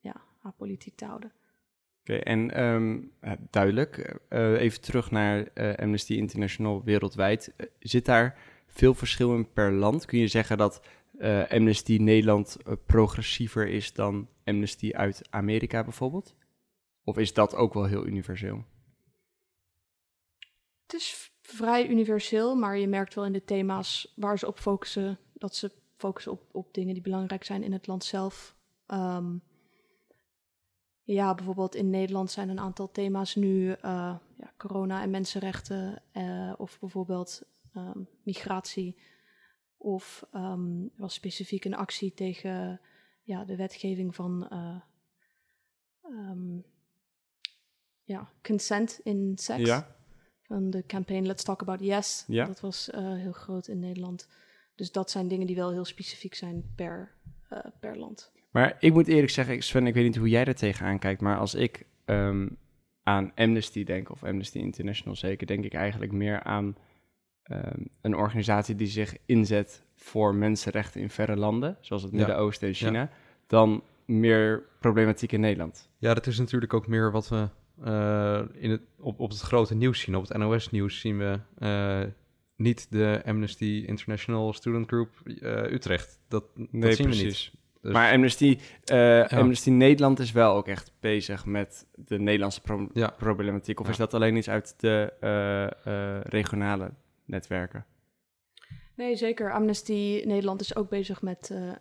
ja, 0.00 0.22
apolitiek 0.42 0.96
te 0.96 1.04
houden. 1.04 1.32
Oké, 2.00 2.14
en 2.14 2.64
um, 2.64 3.12
duidelijk. 3.50 4.20
Uh, 4.28 4.60
even 4.60 4.80
terug 4.80 5.10
naar 5.10 5.48
uh, 5.54 5.74
Amnesty 5.74 6.14
International 6.14 6.84
wereldwijd. 6.84 7.52
Uh, 7.56 7.66
zit 7.78 8.04
daar 8.04 8.38
veel 8.66 8.94
verschil 8.94 9.34
in 9.34 9.52
per 9.52 9.72
land? 9.72 10.04
Kun 10.04 10.18
je 10.18 10.28
zeggen 10.28 10.58
dat 10.58 10.80
uh, 11.18 11.48
Amnesty 11.48 11.96
Nederland 11.96 12.56
uh, 12.66 12.72
progressiever 12.86 13.68
is 13.68 13.92
dan 13.92 14.28
Amnesty 14.44 14.92
uit 14.92 15.22
Amerika 15.30 15.82
bijvoorbeeld? 15.84 16.34
Of 17.04 17.18
is 17.18 17.34
dat 17.34 17.54
ook 17.54 17.74
wel 17.74 17.84
heel 17.84 18.06
universeel? 18.06 18.64
Het 20.82 20.94
is 20.94 21.32
vrij 21.42 21.88
universeel, 21.88 22.54
maar 22.54 22.78
je 22.78 22.88
merkt 22.88 23.14
wel 23.14 23.24
in 23.24 23.32
de 23.32 23.44
thema's 23.44 24.12
waar 24.16 24.38
ze 24.38 24.46
op 24.46 24.58
focussen, 24.58 25.18
dat 25.32 25.54
ze 25.54 25.72
focussen 25.96 26.32
op, 26.32 26.42
op 26.52 26.74
dingen 26.74 26.94
die 26.94 27.02
belangrijk 27.02 27.44
zijn 27.44 27.62
in 27.62 27.72
het 27.72 27.86
land 27.86 28.04
zelf. 28.04 28.56
Um, 28.86 29.42
ja, 31.02 31.34
bijvoorbeeld 31.34 31.74
in 31.74 31.90
Nederland 31.90 32.30
zijn 32.30 32.48
een 32.48 32.60
aantal 32.60 32.90
thema's 32.90 33.34
nu 33.34 33.68
uh, 33.68 33.74
ja, 34.36 34.52
corona 34.56 35.02
en 35.02 35.10
mensenrechten, 35.10 36.02
of 36.56 36.78
bijvoorbeeld 36.80 37.42
um, 37.76 38.08
migratie. 38.22 38.96
Of 39.76 40.26
um, 40.34 40.90
was 40.96 41.14
specifiek 41.14 41.64
een 41.64 41.74
actie 41.74 42.14
tegen 42.14 42.80
ja, 43.22 43.44
de 43.44 43.56
wetgeving 43.56 44.14
van 44.14 44.48
uh, 44.52 44.80
um, 46.10 46.64
ja, 48.02 48.28
consent 48.42 49.00
in 49.02 49.32
seks. 49.36 49.60
Ja. 49.68 49.96
Van 50.42 50.70
de 50.70 50.84
campaign 50.86 51.26
Let's 51.26 51.44
Talk 51.44 51.60
About 51.60 51.80
Yes. 51.80 52.24
Ja. 52.26 52.44
Dat 52.44 52.60
was 52.60 52.90
eh, 52.90 53.14
heel 53.14 53.32
groot 53.32 53.68
in 53.68 53.78
Nederland. 53.78 54.28
Dus 54.74 54.92
dat 54.92 55.10
zijn 55.10 55.28
dingen 55.28 55.46
die 55.46 55.56
wel 55.56 55.70
heel 55.70 55.84
specifiek 55.84 56.34
zijn 56.34 56.72
per, 56.76 57.12
eh, 57.48 57.58
per 57.80 57.98
land. 57.98 58.32
Maar 58.50 58.76
ik 58.80 58.92
moet 58.92 59.06
eerlijk 59.06 59.32
zeggen, 59.32 59.62
Sven, 59.62 59.86
ik 59.86 59.94
weet 59.94 60.04
niet 60.04 60.16
hoe 60.16 60.28
jij 60.28 60.44
er 60.44 60.54
tegenaan 60.54 60.98
kijkt, 60.98 61.20
maar 61.20 61.38
als 61.38 61.54
ik 61.54 61.86
ehm, 62.04 62.48
aan 63.02 63.32
Amnesty 63.34 63.84
denk, 63.84 64.10
of 64.10 64.24
Amnesty 64.24 64.58
International 64.58 65.16
zeker, 65.16 65.46
denk 65.46 65.64
ik 65.64 65.74
eigenlijk 65.74 66.12
meer 66.12 66.42
aan 66.42 66.76
ehm, 67.46 67.80
een 68.00 68.14
organisatie 68.14 68.74
die 68.74 68.86
zich 68.86 69.16
inzet 69.26 69.84
voor 69.96 70.34
mensenrechten 70.34 71.00
in 71.00 71.10
verre 71.10 71.36
landen, 71.36 71.76
zoals 71.80 72.02
het. 72.02 72.12
Midden-Oosten 72.12 72.68
en 72.68 72.74
China, 72.74 73.10
dan 73.46 73.82
meer 74.04 74.62
problematiek 74.80 75.32
in 75.32 75.40
Nederland. 75.40 75.88
Ja, 75.98 76.14
dat 76.14 76.26
is 76.26 76.38
natuurlijk 76.38 76.74
ook 76.74 76.86
meer 76.86 77.10
wat 77.10 77.28
we 77.28 77.48
eh, 77.84 78.40
in 78.54 78.70
het, 78.70 78.80
op, 78.98 79.20
op 79.20 79.30
het 79.30 79.40
grote 79.40 79.74
nieuws 79.74 80.00
zien. 80.00 80.16
Op 80.16 80.28
het 80.28 80.36
NOS-nieuws 80.38 81.00
zien 81.00 81.18
we 81.18 81.38
eh, 81.58 82.00
niet 82.56 82.86
de 82.90 83.22
Amnesty 83.26 83.84
International 83.86 84.52
Student 84.52 84.86
Group 84.86 85.10
eh, 85.24 85.72
Utrecht. 85.72 86.18
Dat, 86.28 86.44
dat 86.54 86.94
zien 86.94 87.08
we 87.08 87.14
niet. 87.14 87.22
Dus- 87.22 87.52
Maar 87.92 88.12
Amnesty, 88.12 88.58
Amnesty 89.28 89.70
Nederland 89.70 90.18
is 90.18 90.32
wel 90.32 90.54
ook 90.54 90.68
echt 90.68 90.92
bezig 91.00 91.44
met 91.44 91.86
de 91.94 92.18
Nederlandse 92.18 92.60
pro- 92.60 92.88
Ja. 92.92 93.14
problematiek. 93.18 93.80
Of 93.80 93.86
Ja. 93.86 93.92
is 93.92 93.98
dat 93.98 94.14
alleen 94.14 94.36
iets 94.36 94.48
uit 94.48 94.74
de 94.80 95.12
regionale 96.28 96.90
netwerken? 97.26 97.86
Nee, 98.94 99.16
zeker. 99.16 99.52
Amnesty 99.52 100.22
Nederland 100.24 100.60
is 100.60 100.76
ook 100.76 100.88
bezig 100.88 101.22
met, 101.22 101.50
eh, 101.50 101.72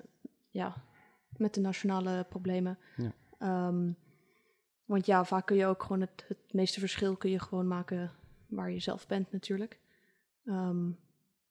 ja, 0.49 0.83
met 1.37 1.53
de 1.53 1.61
nationale 1.61 2.25
problemen. 2.29 2.77
Ja. 2.95 3.13
Ehm, 3.39 3.91
want 4.85 5.05
ja, 5.05 5.25
vaak 5.25 5.45
kun 5.45 5.55
je 5.55 5.65
ook 5.65 5.81
gewoon 5.81 6.01
het, 6.01 6.25
het 6.27 6.53
meeste 6.53 6.79
verschil 6.79 7.15
kun 7.15 7.29
je 7.29 7.39
gewoon 7.39 7.67
maken 7.67 8.11
waar 8.47 8.71
je 8.71 8.79
zelf 8.79 9.07
bent 9.07 9.31
natuurlijk. 9.31 9.79
Ehm, 10.45 10.89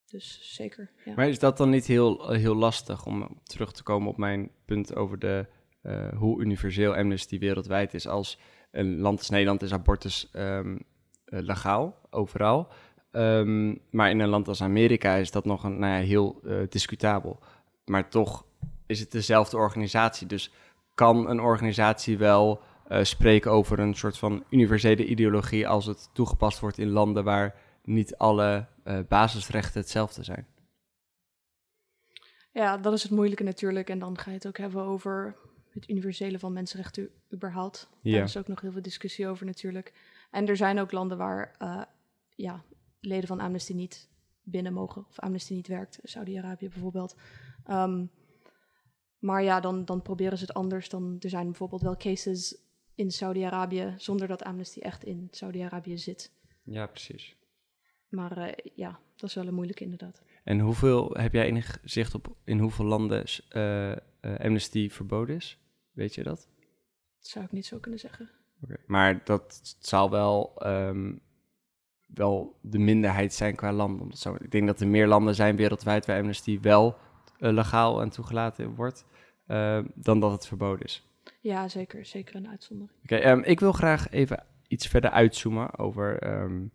dus 0.06 0.54
zeker, 0.54 0.90
ja. 1.04 1.14
Maar 1.14 1.28
is 1.28 1.38
dat 1.38 1.56
dan 1.56 1.70
niet 1.70 1.86
heel, 1.86 2.30
heel 2.30 2.54
lastig 2.54 3.06
om 3.06 3.40
terug 3.42 3.72
te 3.72 3.82
komen 3.82 4.08
op 4.08 4.16
mijn 4.16 4.50
punt 4.64 4.94
over 4.94 5.18
de, 5.18 5.46
eh, 5.82 6.08
hoe 6.08 6.40
universeel 6.40 6.94
Amnesty 6.96 7.38
wereldwijd 7.38 7.94
is? 7.94 8.06
Als 8.06 8.38
een 8.70 8.98
land 8.98 9.18
als 9.18 9.30
Nederland 9.30 9.62
is 9.62 9.72
abortus 9.72 10.30
ehm, 10.32 10.78
eh, 11.24 11.40
legaal, 11.40 11.98
overal. 12.10 12.72
Ehm, 13.14 13.74
maar 13.90 14.10
in 14.10 14.20
een 14.20 14.28
land 14.28 14.48
als 14.48 14.62
Amerika 14.62 15.14
is 15.14 15.30
dat 15.30 15.44
nog 15.44 15.64
een, 15.64 15.78
nou 15.78 15.92
ja, 15.92 16.06
heel 16.06 16.40
eh, 16.44 16.56
discutabel. 16.68 17.38
Maar 17.84 18.08
toch 18.08 18.46
is 18.86 19.00
het 19.00 19.10
dezelfde 19.10 19.56
organisatie. 19.56 20.26
Dus 20.26 20.52
kan 20.94 21.28
een 21.28 21.40
organisatie 21.40 22.18
wel 22.18 22.60
eh, 22.88 23.02
spreken 23.02 23.50
over 23.50 23.78
een 23.78 23.94
soort 23.94 24.18
van 24.18 24.44
universele 24.50 25.06
ideologie 25.06 25.68
als 25.68 25.86
het 25.86 26.10
toegepast 26.12 26.60
wordt 26.60 26.78
in 26.78 26.90
landen 26.90 27.24
waar 27.24 27.54
niet 27.84 28.16
alle 28.16 28.66
eh, 28.84 28.98
basisrechten 29.08 29.80
hetzelfde 29.80 30.24
zijn? 30.24 30.46
Ja, 32.52 32.76
dat 32.76 32.92
is 32.92 33.02
het 33.02 33.12
moeilijke 33.12 33.44
natuurlijk. 33.44 33.90
En 33.90 33.98
dan 33.98 34.18
ga 34.18 34.30
je 34.30 34.36
het 34.36 34.46
ook 34.46 34.58
hebben 34.58 34.82
over 34.82 35.36
het 35.70 35.88
universele 35.88 36.38
van 36.38 36.52
mensenrechten 36.52 37.08
überhaupt. 37.32 37.88
Ja. 38.00 38.12
Daar 38.12 38.24
is 38.24 38.36
ook 38.36 38.48
nog 38.48 38.60
heel 38.60 38.72
veel 38.72 38.82
discussie 38.82 39.28
over 39.28 39.46
natuurlijk. 39.46 39.92
En 40.30 40.48
er 40.48 40.56
zijn 40.56 40.80
ook 40.80 40.92
landen 40.92 41.18
waar 41.18 41.56
ja, 42.34 42.64
leden 43.06 43.28
van 43.28 43.40
Amnesty 43.40 43.72
niet 43.72 44.08
binnen 44.42 44.72
mogen. 44.72 45.06
Of 45.08 45.18
Amnesty 45.18 45.54
niet 45.54 45.68
werkt. 45.68 45.98
Saudi-Arabië 46.02 46.68
bijvoorbeeld. 46.68 47.16
Ehm, 47.64 48.06
maar 49.18 49.42
ja, 49.42 49.60
dan, 49.60 49.84
dan 49.84 50.02
proberen 50.02 50.38
ze 50.38 50.44
het 50.44 50.54
anders. 50.54 50.88
Dan, 50.88 51.16
er 51.20 51.28
zijn 51.28 51.44
bijvoorbeeld 51.44 51.82
wel 51.82 51.96
cases 51.96 52.58
in 52.94 53.10
Saudi-Arabië... 53.10 53.94
zonder 53.96 54.28
dat 54.28 54.42
Amnesty 54.42 54.80
echt 54.80 55.04
in 55.04 55.28
Saudi-Arabië 55.30 55.98
zit. 55.98 56.32
Ja, 56.62 56.86
precies. 56.86 57.36
Maar 58.08 58.36
eh, 58.36 58.70
ja, 58.74 59.00
dat 59.16 59.28
is 59.28 59.34
wel 59.34 59.46
een 59.46 59.54
moeilijke 59.54 59.84
inderdaad. 59.84 60.22
En 60.44 60.60
hoeveel 60.60 61.10
heb 61.12 61.32
jij 61.32 61.46
enig 61.46 61.78
zicht 61.84 62.14
op 62.14 62.36
in 62.44 62.58
hoeveel 62.58 62.84
landen 62.84 63.24
eh, 63.48 63.92
Amnesty 64.38 64.90
verboden 64.90 65.36
is? 65.36 65.58
Weet 65.92 66.14
je 66.14 66.22
dat? 66.22 66.48
Dat 67.18 67.28
zou 67.28 67.44
ik 67.44 67.52
niet 67.52 67.66
zo 67.66 67.78
kunnen 67.78 68.00
zeggen. 68.00 68.30
Maar 68.86 69.24
dat 69.24 69.76
zal 69.78 70.10
wel, 70.10 70.52
ehm, 70.58 71.12
wel 72.06 72.58
de 72.60 72.78
minderheid 72.78 73.34
zijn 73.34 73.54
qua 73.54 73.72
landen. 73.72 74.02
Omdat 74.02 74.18
zo, 74.18 74.34
ik 74.34 74.50
denk 74.50 74.66
dat 74.66 74.80
er 74.80 74.88
meer 74.88 75.06
landen 75.06 75.34
zijn 75.34 75.56
wereldwijd 75.56 76.06
waar 76.06 76.18
Amnesty 76.18 76.60
wel 76.60 76.96
eh, 77.38 77.52
legaal 77.52 78.00
en 78.00 78.10
toegelaten 78.10 78.74
wordt, 78.74 79.06
eh, 79.46 79.78
dan 79.94 80.20
dat 80.20 80.32
het 80.32 80.46
verboden 80.46 80.84
is. 80.84 81.08
Ja, 81.40 81.68
zeker. 81.68 82.06
Zeker 82.06 82.34
een 82.34 82.48
uitzondering. 82.48 82.98
Oké, 83.02 83.16
ehm, 83.16 83.40
ik 83.40 83.60
wil 83.60 83.72
graag 83.72 84.10
even 84.10 84.44
iets 84.68 84.86
verder 84.86 85.10
uitzoomen 85.10 85.78
over 85.78 86.18
ehm, 86.18 86.66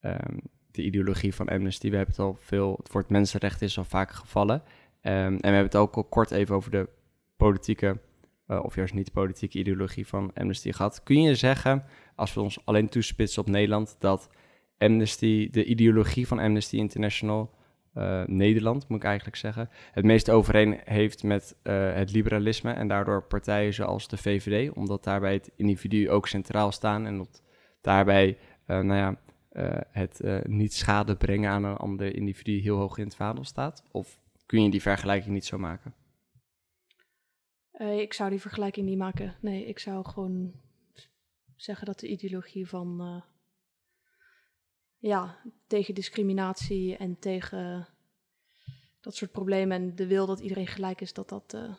ehm, 0.00 0.38
de 0.70 0.82
ideologie 0.82 1.34
van 1.34 1.48
Amnesty. 1.48 1.90
We 1.90 1.96
hebben 1.96 2.14
het 2.14 2.24
al 2.24 2.36
veel, 2.40 2.74
het 2.78 2.92
woord 2.92 3.08
mensenrechten 3.08 3.66
is 3.66 3.78
al 3.78 3.84
vaak 3.84 4.10
gevallen. 4.10 4.62
En 5.00 5.36
we 5.36 5.40
hebben 5.40 5.62
het 5.62 5.76
ook 5.76 5.96
al 5.96 6.04
kort 6.04 6.30
even 6.30 6.54
over 6.54 6.70
de 6.70 6.88
politieke, 7.36 8.00
eh, 8.46 8.64
of 8.64 8.74
juist 8.74 8.94
niet 8.94 9.12
politieke 9.12 9.58
ideologie 9.58 10.06
van 10.06 10.30
Amnesty 10.34 10.72
gehad. 10.72 11.02
Kun 11.02 11.22
je 11.22 11.34
zeggen, 11.34 11.84
als 12.14 12.34
we 12.34 12.40
ons 12.40 12.64
alleen 12.64 12.88
toespitsen 12.88 13.42
op 13.42 13.48
Nederland, 13.48 13.96
dat 13.98 14.30
Amnesty, 14.78 15.50
de 15.50 15.64
ideologie 15.64 16.26
van 16.26 16.38
Amnesty 16.38 16.76
International, 16.76 17.50
eh, 17.98 18.22
Nederland 18.26 18.88
moet 18.88 18.98
ik 18.98 19.04
eigenlijk 19.04 19.36
zeggen, 19.36 19.68
het 19.92 20.04
meest 20.04 20.30
overeen 20.30 20.80
heeft 20.84 21.22
met 21.22 21.56
eh, 21.62 21.94
het 21.94 22.12
liberalisme 22.12 22.72
en 22.72 22.88
daardoor 22.88 23.22
partijen 23.22 23.74
zoals 23.74 24.08
de 24.08 24.16
VVD, 24.16 24.72
omdat 24.72 25.04
daarbij 25.04 25.32
het 25.32 25.50
individu 25.56 26.10
ook 26.10 26.28
centraal 26.28 26.72
staan 26.72 27.06
en 27.06 27.16
dat 27.16 27.42
daarbij, 27.80 28.38
eh, 28.66 28.80
nou 28.80 28.98
ja, 28.98 29.20
het 29.90 30.20
niet 30.46 30.74
schade 30.74 31.16
brengen 31.16 31.50
aan 31.50 31.64
een 31.64 31.76
ander 31.76 32.14
individu 32.14 32.60
heel 32.60 32.76
hoog 32.76 32.98
in 32.98 33.04
het 33.04 33.14
vaandel 33.14 33.44
staat? 33.44 33.82
Of 33.90 34.20
kun 34.46 34.62
je 34.62 34.70
die 34.70 34.82
vergelijking 34.82 35.34
niet 35.34 35.44
zo 35.44 35.58
maken? 35.58 35.94
Ik 37.78 38.12
zou 38.12 38.30
die 38.30 38.40
vergelijking 38.40 38.86
niet 38.86 38.98
maken. 38.98 39.36
Nee, 39.40 39.66
ik 39.66 39.78
zou 39.78 40.04
gewoon 40.04 40.52
zeggen 41.56 41.86
dat 41.86 42.00
de 42.00 42.08
ideologie 42.08 42.68
van 42.68 43.22
ja, 44.98 45.38
tegen 45.66 45.94
discriminatie 45.94 46.96
en 46.96 47.18
tegen 47.18 47.88
dat 49.00 49.14
soort 49.14 49.30
problemen 49.30 49.80
en 49.80 49.96
de 49.96 50.06
wil 50.06 50.26
dat 50.26 50.40
iedereen 50.40 50.66
gelijk 50.66 51.00
is, 51.00 51.12
dat 51.12 51.28
dat 51.28 51.54
eh, 51.54 51.74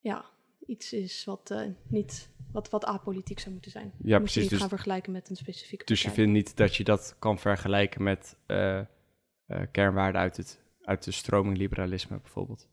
ja, 0.00 0.24
iets 0.66 0.92
is 0.92 1.24
wat 1.24 1.50
eh, 1.50 1.68
niet 1.88 2.30
wat, 2.52 2.70
wat 2.70 2.84
apolitiek 2.84 3.38
zou 3.38 3.52
moeten 3.52 3.70
zijn. 3.70 3.92
Moet 3.98 4.08
precies, 4.08 4.34
je 4.34 4.40
niet 4.40 4.50
dus- 4.50 4.58
gaan 4.58 4.68
vergelijken 4.68 5.12
met 5.12 5.30
een 5.30 5.36
specifieke 5.36 5.84
Dus 5.84 6.02
je 6.02 6.10
vindt 6.10 6.32
niet 6.32 6.56
dat 6.56 6.76
je 6.76 6.84
dat 6.84 7.16
kan 7.18 7.38
vergelijken 7.38 8.02
met 8.02 8.36
eh, 8.46 8.80
kernwaarden 9.70 10.20
uit, 10.20 10.36
het, 10.36 10.60
uit 10.82 11.04
de 11.04 11.10
stroming 11.10 11.56
liberalisme 11.56 12.18
bijvoorbeeld. 12.18 12.68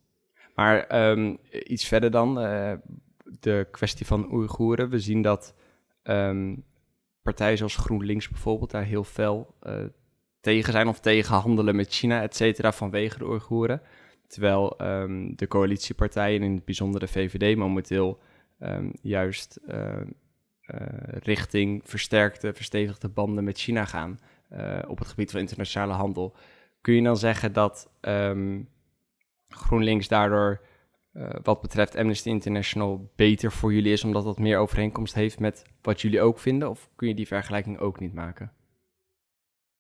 Maar 0.56 0.88
ehm, 0.88 1.36
iets 1.52 1.86
verder 1.86 2.12
dan, 2.12 2.36
de 3.40 3.68
kwestie 3.72 4.06
van 4.06 4.32
Oeigoeren. 4.32 4.90
We 4.90 5.00
zien 5.00 5.22
dat 5.22 5.56
ehm, 6.04 6.56
partijen 7.30 7.58
zoals 7.58 7.76
GroenLinks 7.76 8.30
bijvoorbeeld 8.30 8.72
daar 8.72 8.84
heel 8.84 9.04
fel 9.04 9.56
eh, 9.60 9.74
tegen 10.42 10.72
zijn 10.72 10.88
of 10.88 11.00
tegen 11.00 11.36
handelen 11.36 11.76
met 11.76 11.94
China, 11.94 12.22
et 12.22 12.36
cetera, 12.36 12.72
vanwege 12.72 13.18
de 13.18 13.28
Oeigoeren. 13.28 13.82
Terwijl 14.28 14.78
ehm, 14.78 15.32
de 15.36 15.48
coalitiepartijen, 15.48 16.44
in 16.44 16.54
het 16.54 16.66
bijzonder 16.66 17.00
de 17.00 17.08
VVD, 17.08 17.58
momenteel 17.58 18.20
ehm, 18.60 18.90
juist 19.02 19.60
eh, 19.68 20.02
eh, 20.62 20.78
richting 21.24 21.82
versterkte, 21.84 22.54
verstevigde 22.54 23.10
banden 23.10 23.44
met 23.44 23.58
China 23.58 23.86
gaan 23.86 24.20
op 24.88 25.00
het 25.00 25.08
gebied 25.08 25.32
van 25.32 25.40
internationale 25.40 25.94
handel. 25.94 26.36
Kun 26.82 26.94
je 26.94 27.04
dan 27.04 27.18
zeggen 27.18 27.54
dat 27.54 27.92
ehm, 28.00 28.62
GroenLinks 29.48 30.08
daardoor, 30.08 30.62
eh, 31.20 31.30
wat 31.44 31.62
betreft 31.62 31.96
Amnesty 31.96 32.30
International, 32.30 33.12
beter 33.16 33.52
voor 33.52 33.74
jullie 33.74 33.92
is, 33.92 34.04
omdat 34.04 34.24
dat 34.24 34.40
meer 34.40 34.58
overeenkomst 34.58 35.14
heeft 35.14 35.40
met 35.40 35.64
wat 35.82 36.02
jullie 36.02 36.22
ook 36.22 36.40
vinden? 36.40 36.70
Of 36.70 36.90
kun 36.96 37.08
je 37.08 37.14
die 37.14 37.28
vergelijking 37.28 37.80
ook 37.80 38.00
niet 38.00 38.14
maken? 38.14 38.52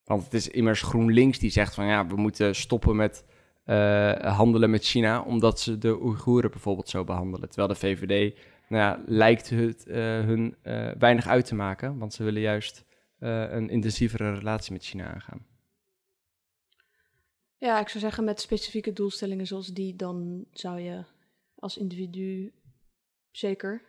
Want 0.03 0.23
het 0.23 0.33
is 0.33 0.47
immers 0.47 0.81
GroenLinks 0.81 1.39
die 1.39 1.49
zegt 1.49 1.73
van 1.73 1.85
ja, 1.85 2.07
we 2.07 2.15
moeten 2.15 2.55
stoppen 2.55 2.95
met 2.95 3.25
eh, 3.63 4.37
handelen 4.37 4.69
met 4.69 4.83
China, 4.83 5.21
omdat 5.21 5.59
ze 5.59 5.77
de 5.77 6.01
Oeigoeren 6.01 6.51
bijvoorbeeld 6.51 6.89
zo 6.89 7.03
behandelen. 7.03 7.49
Terwijl 7.49 7.67
de 7.67 7.79
VVD 7.79 8.39
nou 8.67 8.83
ja, 8.83 9.03
lijkt 9.05 9.49
het 9.49 9.87
eh, 9.87 9.97
hun 10.01 10.55
weinig 10.97 11.27
uit 11.27 11.45
te 11.45 11.55
maken, 11.55 11.97
want 11.97 12.13
ze 12.13 12.23
willen 12.23 12.41
juist 12.41 12.85
een 13.19 13.69
intensievere 13.69 14.33
relatie 14.33 14.73
met 14.73 14.83
China 14.83 15.13
aangaan. 15.13 15.45
Ja, 17.57 17.79
ik 17.79 17.89
zou 17.89 17.99
zeggen 17.99 18.23
met 18.23 18.41
specifieke 18.41 18.93
doelstellingen 18.93 19.47
zoals 19.47 19.67
die, 19.67 19.95
dan 19.95 20.45
zou 20.51 20.79
je 20.79 21.03
als 21.59 21.77
individu 21.77 22.53
zeker 23.31 23.81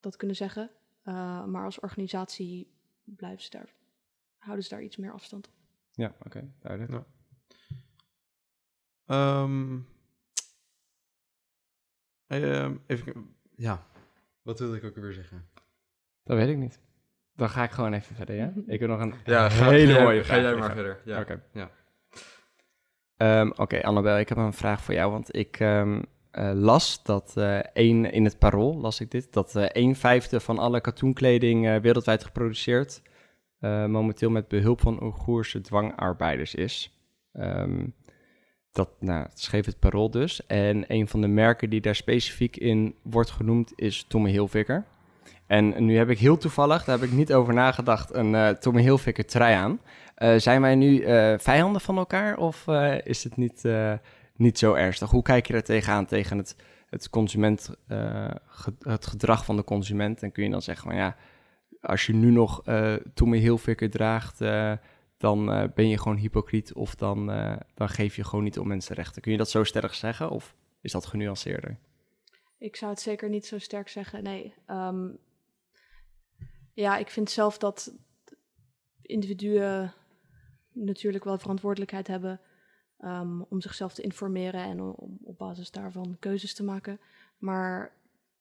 dat 0.00 0.16
kunnen 0.16 0.36
zeggen. 0.36 0.70
Uh, 1.04 1.44
maar 1.44 1.64
als 1.64 1.80
organisatie 1.80 2.72
blijven 3.04 3.42
ze 3.42 3.50
daar, 3.50 3.74
houden 4.38 4.64
ze 4.64 4.70
daar 4.70 4.82
iets 4.82 4.96
meer 4.96 5.12
afstand 5.12 5.46
op. 5.46 5.52
Ja, 5.92 6.14
oké, 6.18 6.26
okay, 6.26 6.50
duidelijk. 6.60 7.04
Ja. 9.06 9.42
Um, 9.42 9.86
uh, 12.28 12.70
even, 12.86 13.36
ja, 13.56 13.86
wat 14.42 14.58
wilde 14.58 14.76
ik 14.76 14.84
ook 14.84 14.94
weer 14.94 15.12
zeggen? 15.12 15.48
Dat 16.22 16.36
weet 16.36 16.48
ik 16.48 16.56
niet. 16.56 16.80
Dan 17.36 17.48
ga 17.50 17.62
ik 17.64 17.70
gewoon 17.70 17.92
even 17.92 18.16
verder, 18.16 18.36
ja? 18.36 18.52
Ik 18.74 18.80
heb 18.80 18.88
nog 18.88 19.00
een 19.00 19.14
Ja, 19.24 19.48
hele 19.48 19.86
ga 19.86 19.92
jij- 19.92 20.02
mooie 20.02 20.24
Ga 20.24 20.40
jij 20.40 20.56
maar 20.56 20.72
verder. 20.74 21.02
Ja. 21.04 21.20
Oké. 21.20 21.42
Ja. 21.52 21.70
Ehm, 23.16 23.50
Oké, 23.56 23.82
Annabel, 23.82 24.18
ik 24.18 24.28
heb 24.28 24.38
een 24.38 24.52
vraag 24.52 24.82
voor 24.82 24.94
jou. 24.94 25.10
Want 25.10 25.36
ik 25.36 25.60
ehm, 25.60 26.02
eh, 26.34 26.50
las 26.54 27.02
dat 27.02 27.32
eh 27.36 27.58
één, 27.58 28.12
in 28.12 28.24
het 28.24 28.38
parool 28.38 28.76
las 28.76 29.00
ik 29.00 29.10
dit, 29.10 29.32
dat 29.32 29.56
eh 29.56 29.66
een 29.72 29.96
vijfde 29.96 30.40
van 30.40 30.58
alle 30.58 30.80
katoenkleding 30.80 31.80
wereldwijd 31.80 32.24
geproduceerd 32.24 33.02
momenteel 33.88 34.30
met 34.30 34.48
behulp 34.48 34.80
van 34.80 35.02
Oeigoerse 35.02 35.60
dwangarbeiders 35.60 36.54
is. 36.54 36.98
Ehm, 37.32 37.86
dat 38.72 38.90
nou, 39.00 39.26
schreef 39.34 39.66
het 39.66 39.78
parool 39.78 40.10
dus. 40.10 40.46
En 40.46 40.84
een 40.88 41.08
van 41.08 41.20
de 41.20 41.26
merken 41.26 41.70
die 41.70 41.80
daar 41.80 41.94
specifiek 41.94 42.56
in 42.56 42.94
wordt 43.02 43.30
genoemd 43.30 43.72
is 43.76 44.04
Tommy 44.08 44.30
Hilfiger. 44.30 44.84
En 45.46 45.84
nu 45.84 45.96
heb 45.96 46.10
ik 46.10 46.18
heel 46.18 46.36
toevallig, 46.36 46.84
daar 46.84 46.98
heb 46.98 47.08
ik 47.08 47.14
niet 47.14 47.32
over 47.32 47.54
nagedacht, 47.54 48.14
een 48.14 48.58
Tommy 48.58 48.82
Hilfiger 48.82 49.26
trui 49.26 49.54
aan. 49.54 49.80
Zijn 50.40 50.60
wij 50.60 50.74
nu 50.74 51.04
vijanden 51.38 51.80
van 51.80 51.96
elkaar 51.98 52.36
of 52.36 52.66
is 53.04 53.24
het 53.24 53.36
niet, 53.36 53.62
niet 54.36 54.58
zo 54.58 54.74
ernstig? 54.74 55.10
Hoe 55.10 55.22
kijk 55.22 55.46
je 55.46 55.52
daar 55.52 55.62
tegenaan, 55.62 56.06
tegen 56.06 56.38
het, 56.38 56.56
het, 56.86 57.10
consument, 57.10 57.70
eh, 57.86 58.34
het 58.78 59.06
gedrag 59.06 59.44
van 59.44 59.56
de 59.56 59.64
consument? 59.64 60.22
En 60.22 60.32
kun 60.32 60.44
je 60.44 60.50
dan 60.50 60.62
zeggen 60.62 60.88
van 60.88 60.98
ja, 60.98 61.16
als 61.80 62.06
je 62.06 62.14
nu 62.14 62.30
nog 62.30 62.62
eh 62.64 62.94
Tommy 63.14 63.38
Hilfiger 63.38 63.90
draagt, 63.90 64.40
eh, 64.40 64.72
dan 65.16 65.70
ben 65.74 65.88
je 65.88 65.98
gewoon 65.98 66.16
hypocriet 66.16 66.72
of 66.72 66.94
dan, 66.94 67.26
dan 67.74 67.88
geef 67.88 68.16
je 68.16 68.24
gewoon 68.24 68.44
niet 68.44 68.58
om 68.58 68.68
mensenrechten. 68.68 69.22
Kun 69.22 69.32
je 69.32 69.38
dat 69.38 69.50
zo 69.50 69.64
sterk 69.64 69.92
zeggen 69.92 70.30
of 70.30 70.54
is 70.80 70.92
dat 70.92 71.06
genuanceerder? 71.06 71.78
Ik 72.58 72.76
zou 72.76 72.90
het 72.90 73.00
zeker 73.00 73.28
niet 73.28 73.46
zo 73.46 73.58
sterk 73.58 73.88
zeggen, 73.88 74.22
nee. 74.22 74.54
Ehm, 74.66 75.08
ja, 76.72 76.96
ik 76.96 77.10
vind 77.10 77.30
zelf 77.30 77.58
dat 77.58 77.94
individuen 79.02 79.92
natuurlijk 80.72 81.24
wel 81.24 81.38
verantwoordelijkheid 81.38 82.06
hebben 82.06 82.40
ehm, 83.04 83.40
om 83.40 83.60
zichzelf 83.60 83.94
te 83.94 84.02
informeren 84.02 84.60
en 84.60 84.80
om 84.80 85.18
op 85.22 85.38
basis 85.38 85.70
daarvan 85.70 86.16
keuzes 86.18 86.54
te 86.54 86.64
maken. 86.64 87.00
Maar 87.38 87.96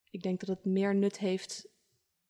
ik 0.10 0.24
denk 0.24 0.39
dat 0.39 0.50
het 0.50 0.65
meer 0.65 0.96
nut 0.96 1.20
heeft 1.20 1.67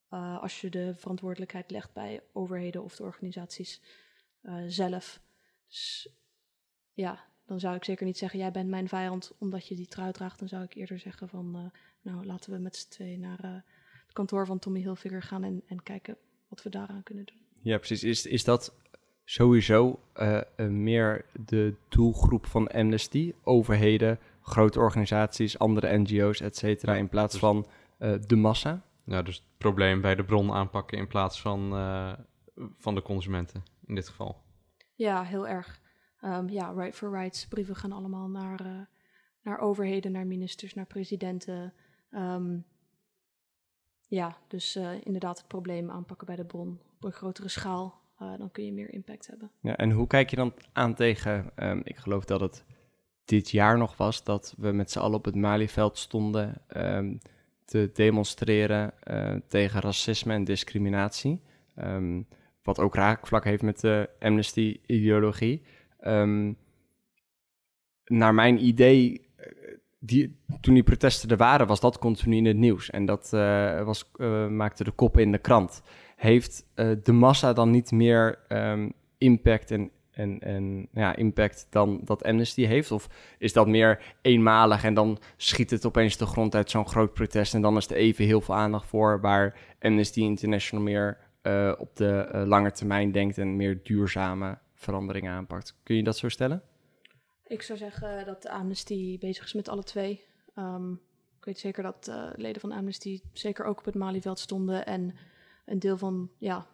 eh, 0.10 0.42
als 0.42 0.62
je 0.62 0.70
de 0.70 0.94
verantwoordelijkheid 0.96 1.72
legt 1.72 1.94
bij 1.94 2.22
overheden 2.32 2.84
of 2.84 2.96
de 2.96 3.04
organisaties 3.04 3.82
eh, 4.42 4.64
zelf. 4.68 5.22
Dus 5.68 6.10
ja, 6.94 7.26
dan 7.46 7.60
zou 7.60 7.76
ik 7.76 7.84
zeker 7.84 8.06
niet 8.06 8.18
zeggen, 8.18 8.40
jij 8.40 8.52
bent 8.52 8.70
mijn 8.70 8.88
vijand 8.88 9.32
omdat 9.38 9.68
je 9.68 9.76
die 9.76 9.88
trui 9.88 10.12
draagt. 10.12 10.40
Dan 10.40 10.48
zou 10.48 10.64
ik 10.64 10.74
eerder 10.74 11.00
zeggen 11.00 11.30
van, 11.30 11.56
eh, 11.56 11.80
nou 12.02 12.26
laten 12.26 12.52
we 12.52 12.58
met 12.58 12.76
z'n 12.76 12.90
twee 12.90 13.18
naar 13.18 13.64
het 14.06 14.14
kantoor 14.14 14.46
van 14.46 14.60
Tommy 14.60 14.80
Hilfiger 14.80 15.24
gaan 15.24 15.44
en, 15.44 15.64
en 15.66 15.84
kijken 15.84 16.18
wat 16.48 16.64
we 16.64 16.70
daaraan 16.70 17.04
kunnen 17.04 17.26
doen. 17.26 17.46
Ja, 17.62 17.78
precies. 17.78 18.04
Is, 18.04 18.26
is 18.26 18.44
dat 18.44 18.76
sowieso 19.24 20.00
eh, 20.14 20.38
eh, 20.38 20.68
meer 20.68 21.26
de 21.46 21.76
doelgroep 21.90 22.46
van 22.46 22.68
Amnesty? 22.68 23.34
Overheden, 23.44 24.20
grote 24.42 24.80
organisaties, 24.80 25.60
andere 25.60 25.98
NGO's, 25.98 26.42
et 26.42 26.58
cetera, 26.58 26.96
in 26.96 27.10
plaats 27.10 27.32
dus- 27.32 27.42
van 27.42 27.68
eh, 27.98 28.14
de 28.28 28.36
massa? 28.36 28.84
Ja, 29.06 29.22
dus 29.22 29.36
het 29.36 29.58
probleem 29.58 30.02
bij 30.02 30.16
de 30.16 30.24
bron 30.24 30.52
aanpakken 30.52 30.98
in 30.98 31.08
plaats 31.08 31.42
van, 31.42 31.74
eh, 31.74 32.14
van 32.74 32.96
de 32.96 33.02
consumenten 33.02 33.64
in 33.86 33.96
dit 33.96 34.10
geval. 34.10 34.42
Ja, 34.96 35.24
heel 35.24 35.48
erg. 35.48 35.82
Ehm, 36.20 36.50
ja, 36.50 36.72
Right 36.72 36.96
for 36.96 37.12
Rights 37.12 37.48
brieven 37.48 37.76
gaan 37.76 37.92
allemaal 37.92 38.28
naar, 38.28 38.60
eh, 38.66 38.82
naar 39.42 39.60
overheden, 39.60 40.12
naar 40.12 40.28
ministers, 40.28 40.74
naar 40.74 40.86
presidenten. 40.86 41.74
Ehm, 42.10 42.60
ja, 44.08 44.38
dus 44.48 44.76
eh, 44.76 45.06
inderdaad 45.06 45.38
het 45.38 45.48
probleem 45.48 45.92
aanpakken 45.92 46.28
bij 46.28 46.36
de 46.36 46.46
bron 46.46 46.82
op 46.96 47.04
een 47.04 47.12
grotere 47.12 47.48
schaal. 47.48 48.02
Eh, 48.24 48.38
dan 48.38 48.52
kun 48.52 48.66
je 48.66 48.74
meer 48.74 48.94
impact 48.94 49.28
hebben. 49.28 49.52
Ja, 49.62 49.78
en 49.78 49.92
hoe 49.92 50.08
kijk 50.08 50.30
je 50.30 50.36
dan 50.36 50.54
aan 50.74 50.94
tegen, 50.94 51.52
ehm, 51.56 51.82
ik 51.84 51.98
geloof 51.98 52.26
dat 52.26 52.40
het 52.40 52.66
dit 53.26 53.50
jaar 53.50 53.78
nog 53.78 53.98
was, 53.98 54.24
dat 54.24 54.54
we 54.58 54.72
met 54.72 54.92
z'n 54.92 55.00
allen 55.00 55.18
op 55.18 55.26
het 55.26 55.36
Malieveld 55.36 55.98
stonden 55.98 56.62
ehm, 56.68 57.16
te 57.66 57.90
demonstreren 57.94 59.04
eh, 59.04 59.36
tegen 59.48 59.82
racisme 59.82 60.34
en 60.34 60.44
discriminatie. 60.44 61.42
Ehm, 61.76 62.22
wat 62.64 62.80
ook 62.80 62.96
raakvlak 62.96 63.44
heeft 63.44 63.62
met 63.62 63.80
de 63.80 64.10
Amnesty-ideologie. 64.20 65.62
Naar 68.06 68.34
mijn 68.34 68.66
idee, 68.66 69.28
eh, 69.36 69.48
die, 70.00 70.40
toen 70.62 70.74
die 70.74 70.84
protesten 70.84 71.30
er 71.30 71.38
waren, 71.38 71.68
was 71.68 71.80
dat 71.80 72.00
continu 72.00 72.36
in 72.36 72.46
het 72.46 72.58
nieuws. 72.58 72.90
En 72.90 73.06
dat 73.06 73.30
was, 73.86 74.12
maakte 74.50 74.84
de 74.84 74.92
kop 74.92 75.18
in 75.18 75.32
de 75.32 75.38
krant. 75.38 75.82
Heeft 76.24 76.66
eh, 76.74 76.92
de 77.04 77.12
massa 77.12 77.54
dan 77.54 77.70
niet 77.70 77.92
meer 77.92 78.40
ehm, 78.48 78.90
impact 79.18 79.72
en, 79.72 79.92
en, 80.12 80.40
en 80.40 80.88
ja, 80.94 81.16
impact 81.16 81.68
dan 81.70 82.02
dat 82.04 82.24
Amnesty 82.24 82.66
heeft? 82.66 82.92
Of 82.92 83.10
is 83.38 83.54
dat 83.54 83.68
meer 83.68 84.16
eenmalig 84.22 84.84
en 84.84 84.94
dan 84.94 85.20
schiet 85.38 85.70
het 85.70 85.86
opeens 85.86 86.18
de 86.18 86.26
grond 86.26 86.56
uit 86.56 86.70
zo'n 86.70 86.88
groot 86.88 87.14
protest 87.14 87.54
en 87.54 87.62
dan 87.62 87.78
is 87.78 87.90
er 87.90 87.96
even 87.96 88.26
heel 88.26 88.42
veel 88.42 88.56
aandacht 88.56 88.88
voor, 88.88 89.22
waar 89.22 89.60
Amnesty 89.80 90.20
International 90.20 90.86
meer 90.86 91.18
eh, 91.42 91.74
op 91.78 91.96
de 91.96 92.10
eh, 92.10 92.46
lange 92.46 92.72
termijn 92.72 93.12
denkt 93.12 93.38
en 93.38 93.56
meer 93.56 93.80
duurzame 93.84 94.58
veranderingen 94.74 95.32
aanpakt. 95.32 95.80
Kun 95.84 95.96
je 95.96 96.04
dat 96.04 96.18
zo 96.18 96.30
stellen? 96.30 96.64
Ik 97.48 97.62
zou 97.62 97.78
zeggen 97.78 98.26
dat 98.26 98.48
Amnesty 98.48 99.18
bezig 99.20 99.46
is 99.46 99.54
met 99.54 99.70
alle 99.70 99.84
twee. 99.84 100.24
Ehm, 100.56 100.92
ik 101.40 101.46
weet 101.46 101.60
zeker 101.60 101.84
dat 101.84 102.12
leden 102.36 102.62
van 102.62 102.72
Amnesty 102.72 103.22
zeker 103.34 103.66
ook 103.66 103.80
op 103.80 103.86
het 103.86 103.96
Malieveld 103.96 104.40
stonden. 104.40 104.86
En 104.86 105.16
een 105.66 105.80
deel 105.80 105.98
van, 105.98 106.32
ja, 106.38 106.68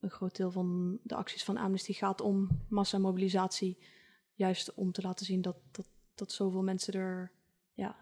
een 0.00 0.10
groot 0.10 0.36
deel 0.36 0.50
van 0.50 0.98
de 1.02 1.14
acties 1.14 1.44
van 1.44 1.56
Amnesty 1.56 1.92
gaat 1.92 2.20
om 2.20 2.48
massamobilisatie. 2.68 3.78
Juist 4.34 4.74
om 4.74 4.92
te 4.92 5.02
laten 5.02 5.26
zien 5.26 5.42
dat, 5.42 5.56
dat, 5.70 5.88
dat 6.14 6.32
zoveel 6.32 6.62
mensen 6.62 6.94
er, 6.94 7.32
ja, 7.72 7.96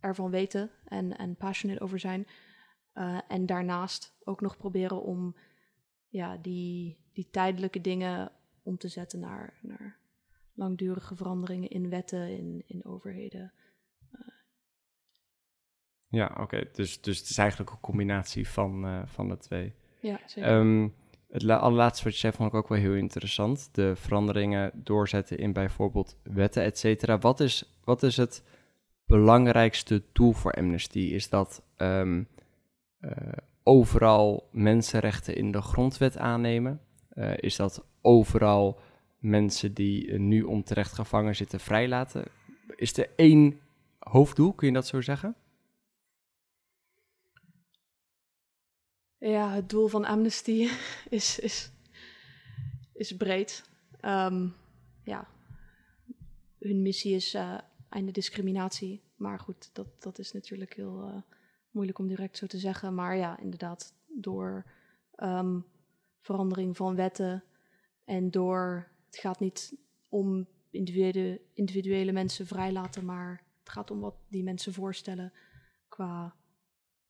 ervan 0.00 0.30
weten 0.30 0.70
en, 0.84 1.18
en 1.18 1.36
passionate 1.36 1.80
over 1.80 1.98
zijn. 1.98 2.26
Eh, 2.92 3.20
en 3.28 3.46
daarnaast 3.46 4.16
ook 4.24 4.40
nog 4.40 4.56
proberen 4.56 5.02
om 5.02 5.36
ja, 6.08 6.36
die, 6.36 6.98
die 7.12 7.28
tijdelijke 7.30 7.80
dingen 7.80 8.32
om 8.62 8.78
te 8.78 8.88
zetten 8.88 9.20
naar, 9.20 9.58
naar 9.62 9.98
langdurige 10.54 11.16
veranderingen 11.16 11.70
in 11.70 11.88
wetten, 11.88 12.36
in, 12.36 12.62
in 12.66 12.84
overheden. 12.84 13.52
Ja, 16.10 16.36
oké. 16.40 16.64
Dus, 16.72 17.00
dus 17.00 17.18
het 17.18 17.28
is 17.28 17.38
eigenlijk 17.38 17.70
een 17.70 17.80
combinatie 17.80 18.48
van, 18.48 18.84
eh, 18.86 19.00
van 19.04 19.28
de 19.28 19.36
twee. 19.38 19.72
Ja, 20.00 20.20
zeker. 20.26 20.50
Ehm, 20.50 20.88
het 21.30 21.42
la- 21.42 21.56
allerlaatste 21.56 22.04
wat 22.04 22.12
je 22.12 22.18
zei 22.18 22.32
vond 22.32 22.48
ik 22.48 22.54
ook 22.54 22.68
wel 22.68 22.78
heel 22.78 22.94
interessant. 22.94 23.68
De 23.74 23.96
veranderingen 23.96 24.70
doorzetten 24.74 25.38
in 25.38 25.52
bijvoorbeeld 25.52 26.16
wetten, 26.22 26.62
et 26.62 26.78
cetera. 26.78 27.18
Wat 27.18 27.40
is, 27.40 27.78
wat 27.84 28.02
is 28.02 28.16
het 28.16 28.42
belangrijkste 29.06 30.02
doel 30.12 30.32
voor 30.32 30.52
Amnesty? 30.52 30.98
Is 30.98 31.28
dat 31.28 31.62
ehm, 31.76 32.22
eh, 33.00 33.10
overal 33.62 34.48
mensenrechten 34.52 35.36
in 35.36 35.52
de 35.52 35.62
grondwet 35.62 36.16
aannemen? 36.18 36.80
Eh, 37.08 37.30
is 37.36 37.56
dat 37.56 37.84
overal 38.02 38.80
mensen 39.18 39.74
die 39.74 40.18
nu 40.18 40.42
onterecht 40.42 40.92
gevangen 40.92 41.36
zitten 41.36 41.60
vrijlaten? 41.60 42.24
Is 42.76 42.96
er 42.98 43.08
één 43.16 43.60
hoofddoel, 43.98 44.52
kun 44.52 44.66
je 44.68 44.72
dat 44.72 44.86
zo 44.86 45.00
zeggen? 45.00 45.34
Ja, 49.18 49.50
het 49.52 49.70
doel 49.70 49.88
van 49.88 50.04
Amnesty 50.04 50.68
is, 51.08 51.38
is, 51.38 51.70
is 52.92 53.16
breed. 53.16 53.70
Ehm, 54.00 54.48
ja, 55.04 55.28
hun 56.58 56.82
missie 56.82 57.14
is 57.14 57.34
eh 57.34 57.58
einde 57.88 58.12
discriminatie. 58.12 59.02
Maar 59.16 59.38
goed, 59.38 59.70
dat, 59.72 60.02
dat 60.02 60.18
is 60.18 60.32
natuurlijk 60.32 60.74
heel 60.74 61.02
eh, 61.02 61.22
moeilijk 61.70 61.98
om 61.98 62.06
direct 62.06 62.36
zo 62.36 62.46
te 62.46 62.58
zeggen. 62.58 62.94
Maar 62.94 63.16
ja, 63.16 63.38
inderdaad, 63.38 63.94
door 64.06 64.64
ehm, 65.14 65.60
verandering 66.20 66.76
van 66.76 66.94
wetten 66.94 67.44
en 68.04 68.30
door... 68.30 68.88
Het 69.06 69.16
gaat 69.16 69.40
niet 69.40 69.76
om 70.08 70.48
individuele, 70.70 71.40
individuele 71.54 72.12
mensen 72.12 72.46
vrijlaten, 72.46 73.04
maar 73.04 73.42
het 73.58 73.68
gaat 73.68 73.90
om 73.90 74.00
wat 74.00 74.14
die 74.28 74.42
mensen 74.42 74.72
voorstellen 74.72 75.32
qua... 75.88 76.36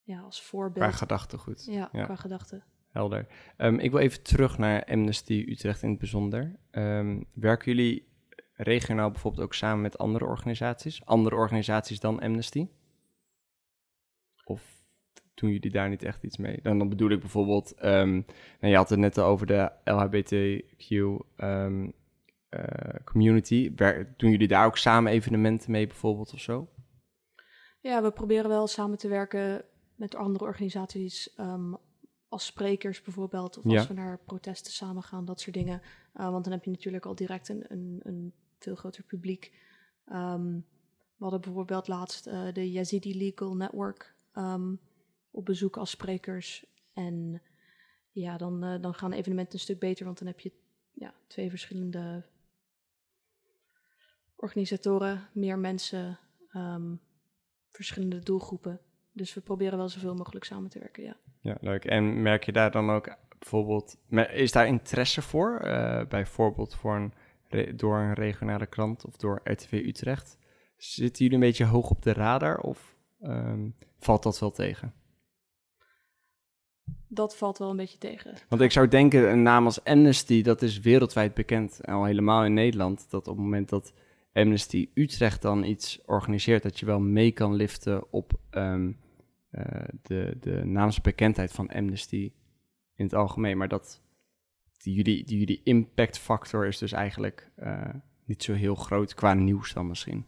Ja, 0.09 0.21
als 0.21 0.43
voorbeeld. 0.43 0.87
Qua 0.87 0.97
gedachtegoed. 0.97 1.65
Ja, 1.65 1.89
Ja. 1.93 2.05
qua 2.05 2.17
gedachten. 2.17 2.65
Helder. 2.91 3.27
Ehm, 3.57 3.75
ik 3.79 3.91
wil 3.91 4.01
even 4.01 4.23
terug 4.23 4.59
naar 4.59 4.85
Amnesty 4.85 5.45
Utrecht 5.49 5.83
in 5.83 5.91
het 5.91 5.99
bijzonder. 5.99 6.57
Ehm, 6.71 7.23
werken 7.35 7.67
jullie 7.75 8.09
regionaal 8.53 9.11
bijvoorbeeld 9.11 9.45
ook 9.45 9.55
samen 9.55 9.81
met 9.83 9.99
andere 9.99 10.25
organisaties? 10.25 11.05
Andere 11.05 11.37
organisaties 11.37 12.01
dan 12.01 12.21
Amnesty? 12.21 12.69
Of 14.45 14.83
doen 15.35 15.51
jullie 15.51 15.71
daar 15.71 15.89
niet 15.89 16.03
echt 16.03 16.23
iets 16.25 16.37
mee? 16.37 16.59
Dan, 16.63 16.79
dan 16.79 16.89
bedoel 16.89 17.11
ik 17.11 17.21
bijvoorbeeld, 17.21 17.73
ehm, 17.75 18.13
nou, 18.61 18.73
je 18.73 18.77
had 18.77 18.89
het 18.91 18.99
net 18.99 19.19
al 19.19 19.25
over 19.27 19.47
de 19.47 19.73
LHBTQ 19.85 20.91
ehm, 21.37 21.91
eh, 22.49 22.95
community. 23.05 23.73
Wer- 23.77 24.15
doen 24.17 24.31
jullie 24.31 24.49
daar 24.49 24.67
ook 24.67 24.77
samen 24.77 25.13
evenementen 25.13 25.71
mee 25.71 25.87
bijvoorbeeld 25.87 26.33
of 26.33 26.41
zo? 26.41 26.69
Ja, 27.81 28.03
we 28.03 28.11
proberen 28.11 28.49
wel 28.49 28.67
samen 28.67 28.99
te 28.99 29.09
werken 29.09 29.65
met 29.99 30.15
andere 30.15 30.45
organisaties 30.45 31.35
ehm, 31.35 31.75
als 32.29 32.47
sprekers 32.47 33.03
bijvoorbeeld, 33.03 33.59
of 33.59 33.65
Ja. 33.65 33.79
als 33.79 33.87
we 33.87 33.95
naar 33.95 34.19
protesten 34.19 34.73
samen 34.73 35.03
gaan, 35.03 35.25
dat 35.25 35.41
soort 35.41 35.57
dingen. 35.57 35.83
Uh, 36.15 36.31
want 36.31 36.45
dan 36.45 36.53
heb 36.53 36.65
je 36.65 36.71
natuurlijk 36.71 37.07
al 37.07 37.15
direct 37.15 37.49
een, 37.49 37.65
een, 37.69 38.01
een 38.03 38.33
veel 38.59 38.75
groter 38.75 39.03
publiek. 39.03 39.53
Ehm, 40.05 40.55
we 41.17 41.25
hadden 41.25 41.41
bijvoorbeeld 41.41 41.89
laatst 41.89 42.27
uh, 42.27 42.53
de 42.53 42.71
Yazidi 42.71 43.17
Legal 43.17 43.57
Network 43.57 44.15
um, 44.35 44.81
op 45.31 45.45
bezoek 45.45 45.77
als 45.77 45.91
sprekers. 45.91 46.67
En 46.93 47.43
ja, 48.11 48.37
dan, 48.37 48.65
uh, 48.65 48.81
dan 48.81 48.95
gaan 48.95 49.13
evenementen 49.13 49.55
een 49.55 49.61
stuk 49.61 49.79
beter, 49.79 50.05
want 50.05 50.19
dan 50.19 50.27
heb 50.27 50.41
je 50.41 50.53
ja, 50.93 51.15
twee 51.27 51.51
verschillende 51.51 52.27
organisatoren, 54.37 55.29
meer 55.33 55.59
mensen, 55.59 56.19
um, 56.53 57.01
verschillende 57.69 58.19
doelgroepen. 58.19 58.81
Dus 59.19 59.35
we 59.35 59.41
proberen 59.41 59.79
wel 59.79 59.89
zoveel 59.89 60.15
mogelijk 60.15 60.45
samen 60.45 60.71
te 60.71 60.79
werken, 60.79 61.03
ja. 61.03 61.17
Ja, 61.41 61.57
leuk. 61.61 61.85
En 61.85 62.23
merk 62.23 62.45
je 62.45 62.53
daar 62.53 62.71
dan 62.71 62.91
ook 62.91 63.17
bijvoorbeeld, 63.39 63.97
is 64.33 64.53
daar 64.53 64.67
interesse 64.67 65.23
voor? 65.23 65.61
Uh, 65.65 66.05
bijvoorbeeld 66.09 66.75
voor 66.75 66.97
een, 66.97 67.77
door 67.77 67.99
een 67.99 68.15
regionale 68.15 68.67
krant 68.67 69.07
of 69.07 69.17
door 69.17 69.41
RTV 69.45 69.73
Utrecht? 69.73 70.39
Zitten 70.77 71.25
jullie 71.25 71.41
een 71.41 71.47
beetje 71.47 71.65
hoog 71.65 71.91
op 71.91 72.03
de 72.03 72.13
radar 72.13 72.59
of 72.59 72.97
um, 73.23 73.75
valt 73.99 74.23
dat 74.23 74.39
wel 74.39 74.51
tegen? 74.51 74.93
Dat 77.09 77.37
valt 77.37 77.59
wel 77.59 77.71
een 77.71 77.77
beetje 77.77 77.99
tegen. 77.99 78.35
Want 78.49 78.63
ik 78.63 78.73
zou 78.73 78.89
denken, 78.89 79.31
een 79.31 79.43
naam 79.43 79.65
als 79.65 79.85
Amnesty, 79.85 80.43
dat 80.43 80.63
is 80.63 80.81
wereldwijd 80.81 81.35
bekend, 81.35 81.87
al 81.87 82.05
helemaal 82.05 82.45
in 82.45 82.55
Nederland, 82.55 83.11
dat 83.11 83.29
op 83.29 83.35
het 83.35 83.45
moment 83.45 83.69
dat 83.69 83.93
Amnesty 84.33 84.89
Utrecht 84.95 85.43
dan 85.43 85.65
iets 85.65 86.01
organiseert, 86.07 86.63
dat 86.63 86.79
je 86.79 86.87
wel 86.87 87.01
mee 87.01 87.33
kan 87.33 87.55
liften 87.55 88.13
op 88.13 88.33
um, 88.51 88.87
uh, 88.89 89.08
de, 90.03 90.37
de 90.41 90.65
naamsbekendheid 90.65 91.53
van 91.53 91.69
Amnesty 91.69 92.33
in 92.95 93.05
het 93.05 93.15
algemeen. 93.15 93.57
Maar 93.57 93.69
dat 93.69 94.01
die 94.79 94.95
jullie, 94.95 95.25
die 95.25 95.39
jullie 95.39 95.61
impactfactor 95.65 96.67
is 96.67 96.79
dus 96.79 96.93
eigenlijk 96.93 97.51
uh, 97.57 97.95
niet 98.25 98.43
zo 98.43 98.53
heel 98.53 98.75
groot 98.75 99.15
qua 99.15 99.35
nieuws 99.35 99.73
dan 99.73 99.87
misschien. 99.87 100.27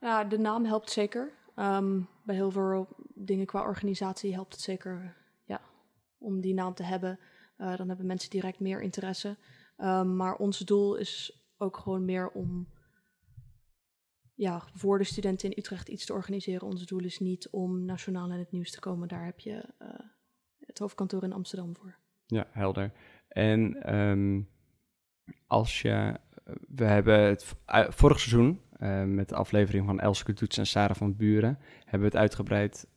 Ja, 0.00 0.24
de 0.24 0.38
naam 0.38 0.64
helpt 0.64 0.90
zeker. 0.90 1.32
Um, 1.56 2.08
bij 2.22 2.34
heel 2.34 2.50
veel 2.50 2.88
dingen 3.14 3.46
qua 3.46 3.62
organisatie 3.62 4.32
helpt 4.32 4.52
het 4.52 4.62
zeker 4.62 5.16
ja, 5.44 5.60
om 6.18 6.40
die 6.40 6.54
naam 6.54 6.74
te 6.74 6.82
hebben. 6.82 7.18
Uh, 7.58 7.76
dan 7.76 7.88
hebben 7.88 8.06
mensen 8.06 8.30
direct 8.30 8.60
meer 8.60 8.82
interesse. 8.82 9.36
Um, 9.78 10.16
maar 10.16 10.36
ons 10.36 10.58
doel 10.58 10.96
is 10.96 11.42
ook 11.56 11.76
gewoon 11.76 12.04
meer 12.04 12.30
om 12.30 12.68
ja, 14.38 14.62
voor 14.72 14.98
de 14.98 15.04
studenten 15.04 15.50
in 15.50 15.58
Utrecht 15.58 15.88
iets 15.88 16.04
te 16.04 16.12
organiseren. 16.12 16.66
Ons 16.66 16.86
doel 16.86 17.04
is 17.04 17.18
niet 17.18 17.48
om 17.50 17.84
nationaal 17.84 18.30
in 18.30 18.38
het 18.38 18.50
nieuws 18.50 18.70
te 18.70 18.80
komen. 18.80 19.08
Daar 19.08 19.24
heb 19.24 19.40
je 19.40 19.64
uh, 19.82 19.88
het 20.60 20.78
hoofdkantoor 20.78 21.22
in 21.22 21.32
Amsterdam 21.32 21.76
voor. 21.76 21.98
Ja, 22.26 22.46
helder. 22.50 22.92
En 23.28 23.94
um, 23.98 24.48
als 25.46 25.82
je... 25.82 26.20
We 26.68 26.84
hebben 26.84 27.20
het 27.20 27.54
vorig 27.88 28.20
seizoen 28.20 28.60
uh, 28.80 29.04
met 29.04 29.28
de 29.28 29.34
aflevering 29.34 29.86
van 29.86 30.00
Elske 30.00 30.32
Toets 30.32 30.58
en 30.58 30.66
Sarah 30.66 30.96
van 30.96 31.16
Buren... 31.16 31.58
hebben 31.78 32.00
we 32.00 32.04
het 32.06 32.16
uitgebreid 32.16 32.88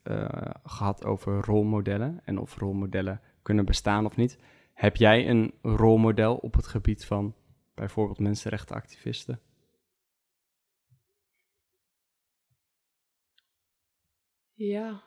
gehad 0.63 1.05
over 1.05 1.45
rolmodellen 1.45 2.21
en 2.23 2.37
of 2.37 2.57
rolmodellen 2.57 3.21
kunnen 3.41 3.65
bestaan 3.65 4.05
of 4.05 4.15
niet. 4.15 4.37
Heb 4.73 4.95
jij 4.95 5.29
een 5.29 5.53
rolmodel 5.61 6.35
op 6.35 6.53
het 6.53 6.67
gebied 6.67 7.05
van 7.05 7.35
bijvoorbeeld 7.73 8.19
mensenrechtenactivisten? 8.19 9.39
Ja, 14.67 15.03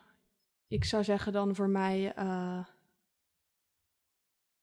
ik 0.67 0.83
zou 0.83 1.03
zeggen 1.03 1.33
dan 1.33 1.55
voor 1.55 1.69
mij 1.69 2.17
uh, 2.17 2.65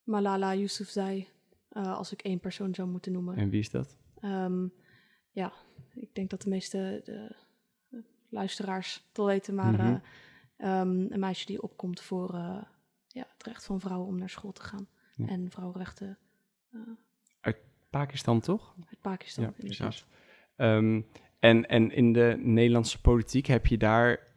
Malala 0.02 0.54
Yousafzai, 0.54 1.28
uh, 1.72 1.96
als 1.96 2.12
ik 2.12 2.22
één 2.22 2.40
persoon 2.40 2.74
zou 2.74 2.88
moeten 2.88 3.12
noemen. 3.12 3.36
En 3.36 3.50
wie 3.50 3.60
is 3.60 3.70
dat? 3.70 3.98
Um, 4.22 4.72
ja, 5.30 5.52
ik 5.94 6.14
denk 6.14 6.30
dat 6.30 6.42
de 6.42 6.48
meeste 6.48 7.00
de, 7.04 7.36
de 7.88 8.04
luisteraars 8.28 9.04
het 9.08 9.18
al 9.18 9.26
weten, 9.26 9.54
maar 9.54 9.72
Mhm. 9.72 9.82
mm 9.82 10.02
-hmm. 10.56 10.68
um, 10.68 11.12
een 11.12 11.20
meisje 11.20 11.46
die 11.46 11.62
opkomt 11.62 12.00
voor 12.00 12.34
uh, 12.34 12.62
ja, 13.06 13.26
het 13.32 13.46
recht 13.46 13.64
van 13.64 13.80
vrouwen 13.80 14.08
om 14.08 14.18
naar 14.18 14.30
school 14.30 14.52
te 14.52 14.62
gaan. 14.62 14.88
Ja. 15.16 15.26
En 15.26 15.50
vrouwenrechten 15.50 16.18
uit 17.40 17.56
Pakistan, 17.90 18.40
toch? 18.40 18.74
Uit 18.88 19.00
Pakistan, 19.00 19.44
ja, 19.44 19.52
inderdaad. 19.56 19.88
precies. 19.88 20.06
Um, 20.56 21.06
en, 21.38 21.68
en 21.68 21.90
in 21.90 22.12
de 22.12 22.36
Nederlandse 22.38 23.00
politiek 23.00 23.46
heb 23.46 23.66
je 23.66 23.78
daar, 23.78 24.31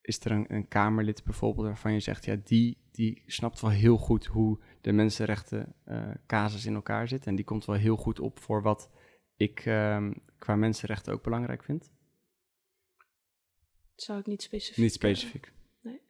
is 0.00 0.24
er 0.24 0.30
een, 0.30 0.44
een, 0.48 0.68
Kamerlid 0.68 1.24
bijvoorbeeld 1.24 1.66
waarvan 1.66 1.92
je 1.92 2.00
zegt, 2.00 2.24
ja, 2.24 2.36
die, 2.44 2.78
die 2.92 3.22
snapt 3.26 3.60
wel 3.60 3.70
heel 3.70 3.96
goed 3.96 4.26
hoe 4.26 4.60
de 4.80 4.92
mensenrechten 4.92 5.74
uh, 5.88 6.10
casus 6.26 6.66
in 6.66 6.74
elkaar 6.74 7.08
zit. 7.08 7.26
En 7.26 7.34
die 7.34 7.44
komt 7.44 7.64
wel 7.64 7.76
heel 7.76 7.96
goed 7.96 8.20
op 8.20 8.38
voor 8.38 8.62
wat 8.62 8.90
ik 9.36 9.64
uh, 9.66 10.08
qua 10.38 10.56
mensenrechten 10.56 11.12
ook 11.12 11.22
belangrijk 11.22 11.62
vind. 11.62 11.90
Dat 13.94 14.04
zou 14.04 14.18
ik 14.18 14.26
niet 14.26 14.42
specifiek. 14.42 14.76
Niet 14.76 14.92
specifiek. 14.92 15.52
nee. 15.80 16.00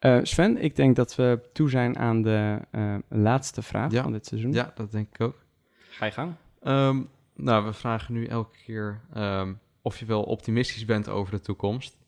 Uh, 0.00 0.20
Sven, 0.22 0.56
ik 0.56 0.76
denk 0.76 0.96
dat 0.96 1.14
we 1.14 1.48
toe 1.52 1.70
zijn 1.70 1.98
aan 1.98 2.22
de 2.22 2.60
uh, 2.72 2.98
laatste 3.08 3.62
vraag 3.62 3.92
ja. 3.92 4.02
van 4.02 4.12
dit 4.12 4.26
seizoen. 4.26 4.52
Ja, 4.52 4.72
dat 4.74 4.92
denk 4.92 5.08
ik 5.14 5.20
ook. 5.20 5.44
Ga 5.90 6.04
je 6.04 6.12
gang. 6.12 6.34
Um, 6.62 7.08
nou, 7.34 7.64
we 7.64 7.72
vragen 7.72 8.14
nu 8.14 8.26
elke 8.26 8.56
keer 8.56 9.00
um, 9.16 9.60
of 9.82 9.98
je 9.98 10.04
wel 10.04 10.22
optimistisch 10.22 10.84
bent 10.84 11.08
over 11.08 11.32
de 11.32 11.40
toekomst. 11.40 11.98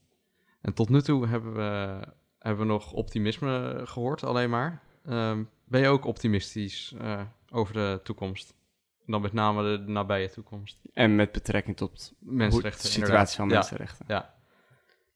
En 0.60 0.74
tot 0.74 0.88
nu 0.88 1.02
toe 1.02 1.26
hebben 1.26 1.54
we, 1.54 2.00
hebben 2.38 2.66
we 2.66 2.72
nog 2.72 2.92
optimisme 2.92 3.80
gehoord, 3.84 4.24
alleen 4.24 4.50
maar. 4.50 4.82
Um, 5.08 5.50
ben 5.64 5.80
je 5.80 5.86
ook 5.86 6.04
optimistisch 6.04 6.94
uh, 7.00 7.22
over 7.50 7.74
de 7.74 8.00
toekomst? 8.02 8.54
En 9.06 9.12
dan 9.12 9.22
met 9.22 9.32
name 9.32 9.62
de 9.62 9.92
nabije 9.92 10.30
toekomst. 10.30 10.80
En 10.92 11.14
met 11.14 11.32
betrekking 11.32 11.76
tot 11.76 12.14
mensenrechten, 12.18 12.82
de 12.82 12.88
situatie 12.88 13.36
van 13.36 13.48
ja. 13.48 13.54
mensenrechten. 13.54 14.04
Ja. 14.08 14.34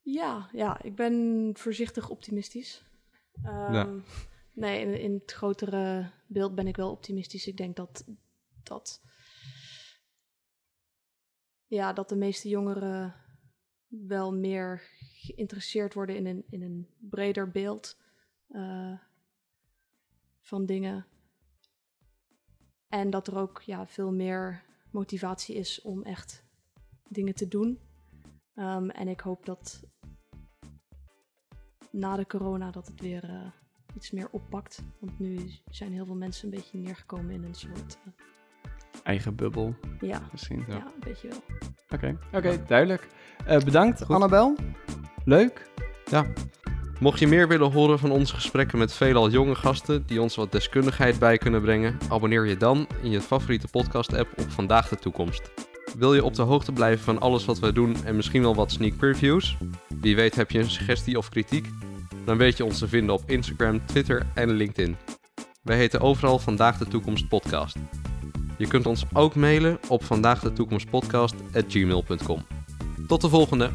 Ja, 0.02 0.48
ja, 0.52 0.82
ik 0.82 0.94
ben 0.94 1.50
voorzichtig 1.54 2.08
optimistisch. 2.08 2.84
Um, 3.44 3.72
ja. 3.72 3.88
Nee, 4.52 4.80
in, 4.80 5.00
in, 5.00 5.14
het 5.14 5.32
grotere 5.32 6.10
beeld 6.26 6.54
ben 6.54 6.66
ik 6.66 6.76
wel 6.76 6.90
optimistisch. 6.90 7.46
Ik 7.46 7.56
denk 7.56 7.76
dat, 7.76 8.04
dat, 8.62 9.02
ja, 11.68 11.92
dat 11.92 12.08
de 12.08 12.16
meeste 12.16 12.48
jongeren 12.48 13.14
wel 13.86 14.34
meer 14.34 14.82
geïnteresseerd 15.12 15.94
worden 15.94 16.16
in 16.16 16.26
een, 16.26 16.44
in 16.50 16.62
een 16.62 16.88
breder 16.98 17.50
beeld 17.50 17.96
uh, 18.48 18.98
van 20.40 20.66
dingen. 20.66 21.06
En 22.88 23.10
dat 23.10 23.26
er 23.26 23.36
ook 23.36 23.62
ja, 23.62 23.86
veel 23.86 24.12
meer 24.12 24.64
motivatie 24.90 25.54
is 25.54 25.80
om 25.80 26.02
echt 26.02 26.44
dingen 27.08 27.34
te 27.34 27.48
doen. 27.48 27.80
Um, 28.54 28.90
en 28.90 29.08
ik 29.08 29.20
hoop 29.20 29.46
dat 29.46 29.82
na 31.90 32.16
de 32.16 32.26
corona 32.26 32.70
dat 32.70 32.86
het 32.86 33.00
weer 33.00 33.30
uh, 33.30 33.50
iets 33.94 34.10
meer 34.10 34.30
oppakt. 34.30 34.82
Want 34.98 35.18
nu 35.18 35.50
zijn 35.70 35.92
heel 35.92 36.06
veel 36.06 36.16
mensen 36.16 36.44
een 36.44 36.54
beetje 36.54 36.78
neergekomen 36.78 37.30
in 37.30 37.42
een 37.42 37.54
soort... 37.54 37.98
Uh, 38.06 38.37
Eigen 39.08 39.34
bubbel. 39.34 39.74
Ja, 40.00 40.20
misschien. 40.32 40.64
Ja, 40.68 40.74
ja 40.74 40.84
een 40.84 41.00
beetje 41.04 41.28
wel. 41.28 41.42
Oké, 41.48 41.94
okay. 41.94 42.16
oké, 42.26 42.36
okay, 42.36 42.66
duidelijk. 42.66 43.08
Uh, 43.48 43.58
bedankt, 43.58 44.04
Goed. 44.04 44.14
Annabel. 44.14 44.56
Leuk. 45.24 45.70
Ja. 46.10 46.26
Mocht 47.00 47.18
je 47.18 47.26
meer 47.26 47.48
willen 47.48 47.72
horen 47.72 47.98
van 47.98 48.10
onze 48.10 48.34
gesprekken 48.34 48.78
met 48.78 48.92
veelal 48.92 49.30
jonge 49.30 49.54
gasten 49.54 50.06
die 50.06 50.22
ons 50.22 50.36
wat 50.36 50.52
deskundigheid 50.52 51.18
bij 51.18 51.38
kunnen 51.38 51.62
brengen, 51.62 51.98
abonneer 52.08 52.46
je 52.46 52.56
dan 52.56 52.86
in 53.02 53.10
je 53.10 53.20
favoriete 53.20 53.68
podcast-app 53.68 54.28
op 54.38 54.50
Vandaag 54.50 54.88
de 54.88 54.96
Toekomst. 54.96 55.50
Wil 55.96 56.14
je 56.14 56.24
op 56.24 56.34
de 56.34 56.42
hoogte 56.42 56.72
blijven 56.72 57.04
van 57.04 57.20
alles 57.20 57.44
wat 57.44 57.58
we 57.58 57.72
doen 57.72 57.96
en 58.04 58.16
misschien 58.16 58.42
wel 58.42 58.54
wat 58.54 58.72
sneak 58.72 58.96
previews? 58.96 59.56
Wie 60.00 60.16
weet 60.16 60.34
heb 60.34 60.50
je 60.50 60.58
een 60.58 60.70
suggestie 60.70 61.18
of 61.18 61.28
kritiek? 61.28 61.68
Dan 62.24 62.36
weet 62.36 62.56
je 62.56 62.64
ons 62.64 62.78
te 62.78 62.88
vinden 62.88 63.14
op 63.14 63.22
Instagram, 63.26 63.86
Twitter 63.86 64.26
en 64.34 64.50
LinkedIn. 64.50 64.96
Wij 65.62 65.76
heten 65.76 66.00
overal 66.00 66.38
Vandaag 66.38 66.78
de 66.78 66.86
Toekomst 66.86 67.28
Podcast. 67.28 67.76
Je 68.58 68.66
kunt 68.66 68.86
ons 68.86 69.04
ook 69.12 69.34
mailen 69.34 69.78
op 69.88 70.04
vandaagdetoekomstpodcast.gmail.com. 70.04 72.46
Tot 73.06 73.20
de 73.20 73.28
volgende! 73.28 73.70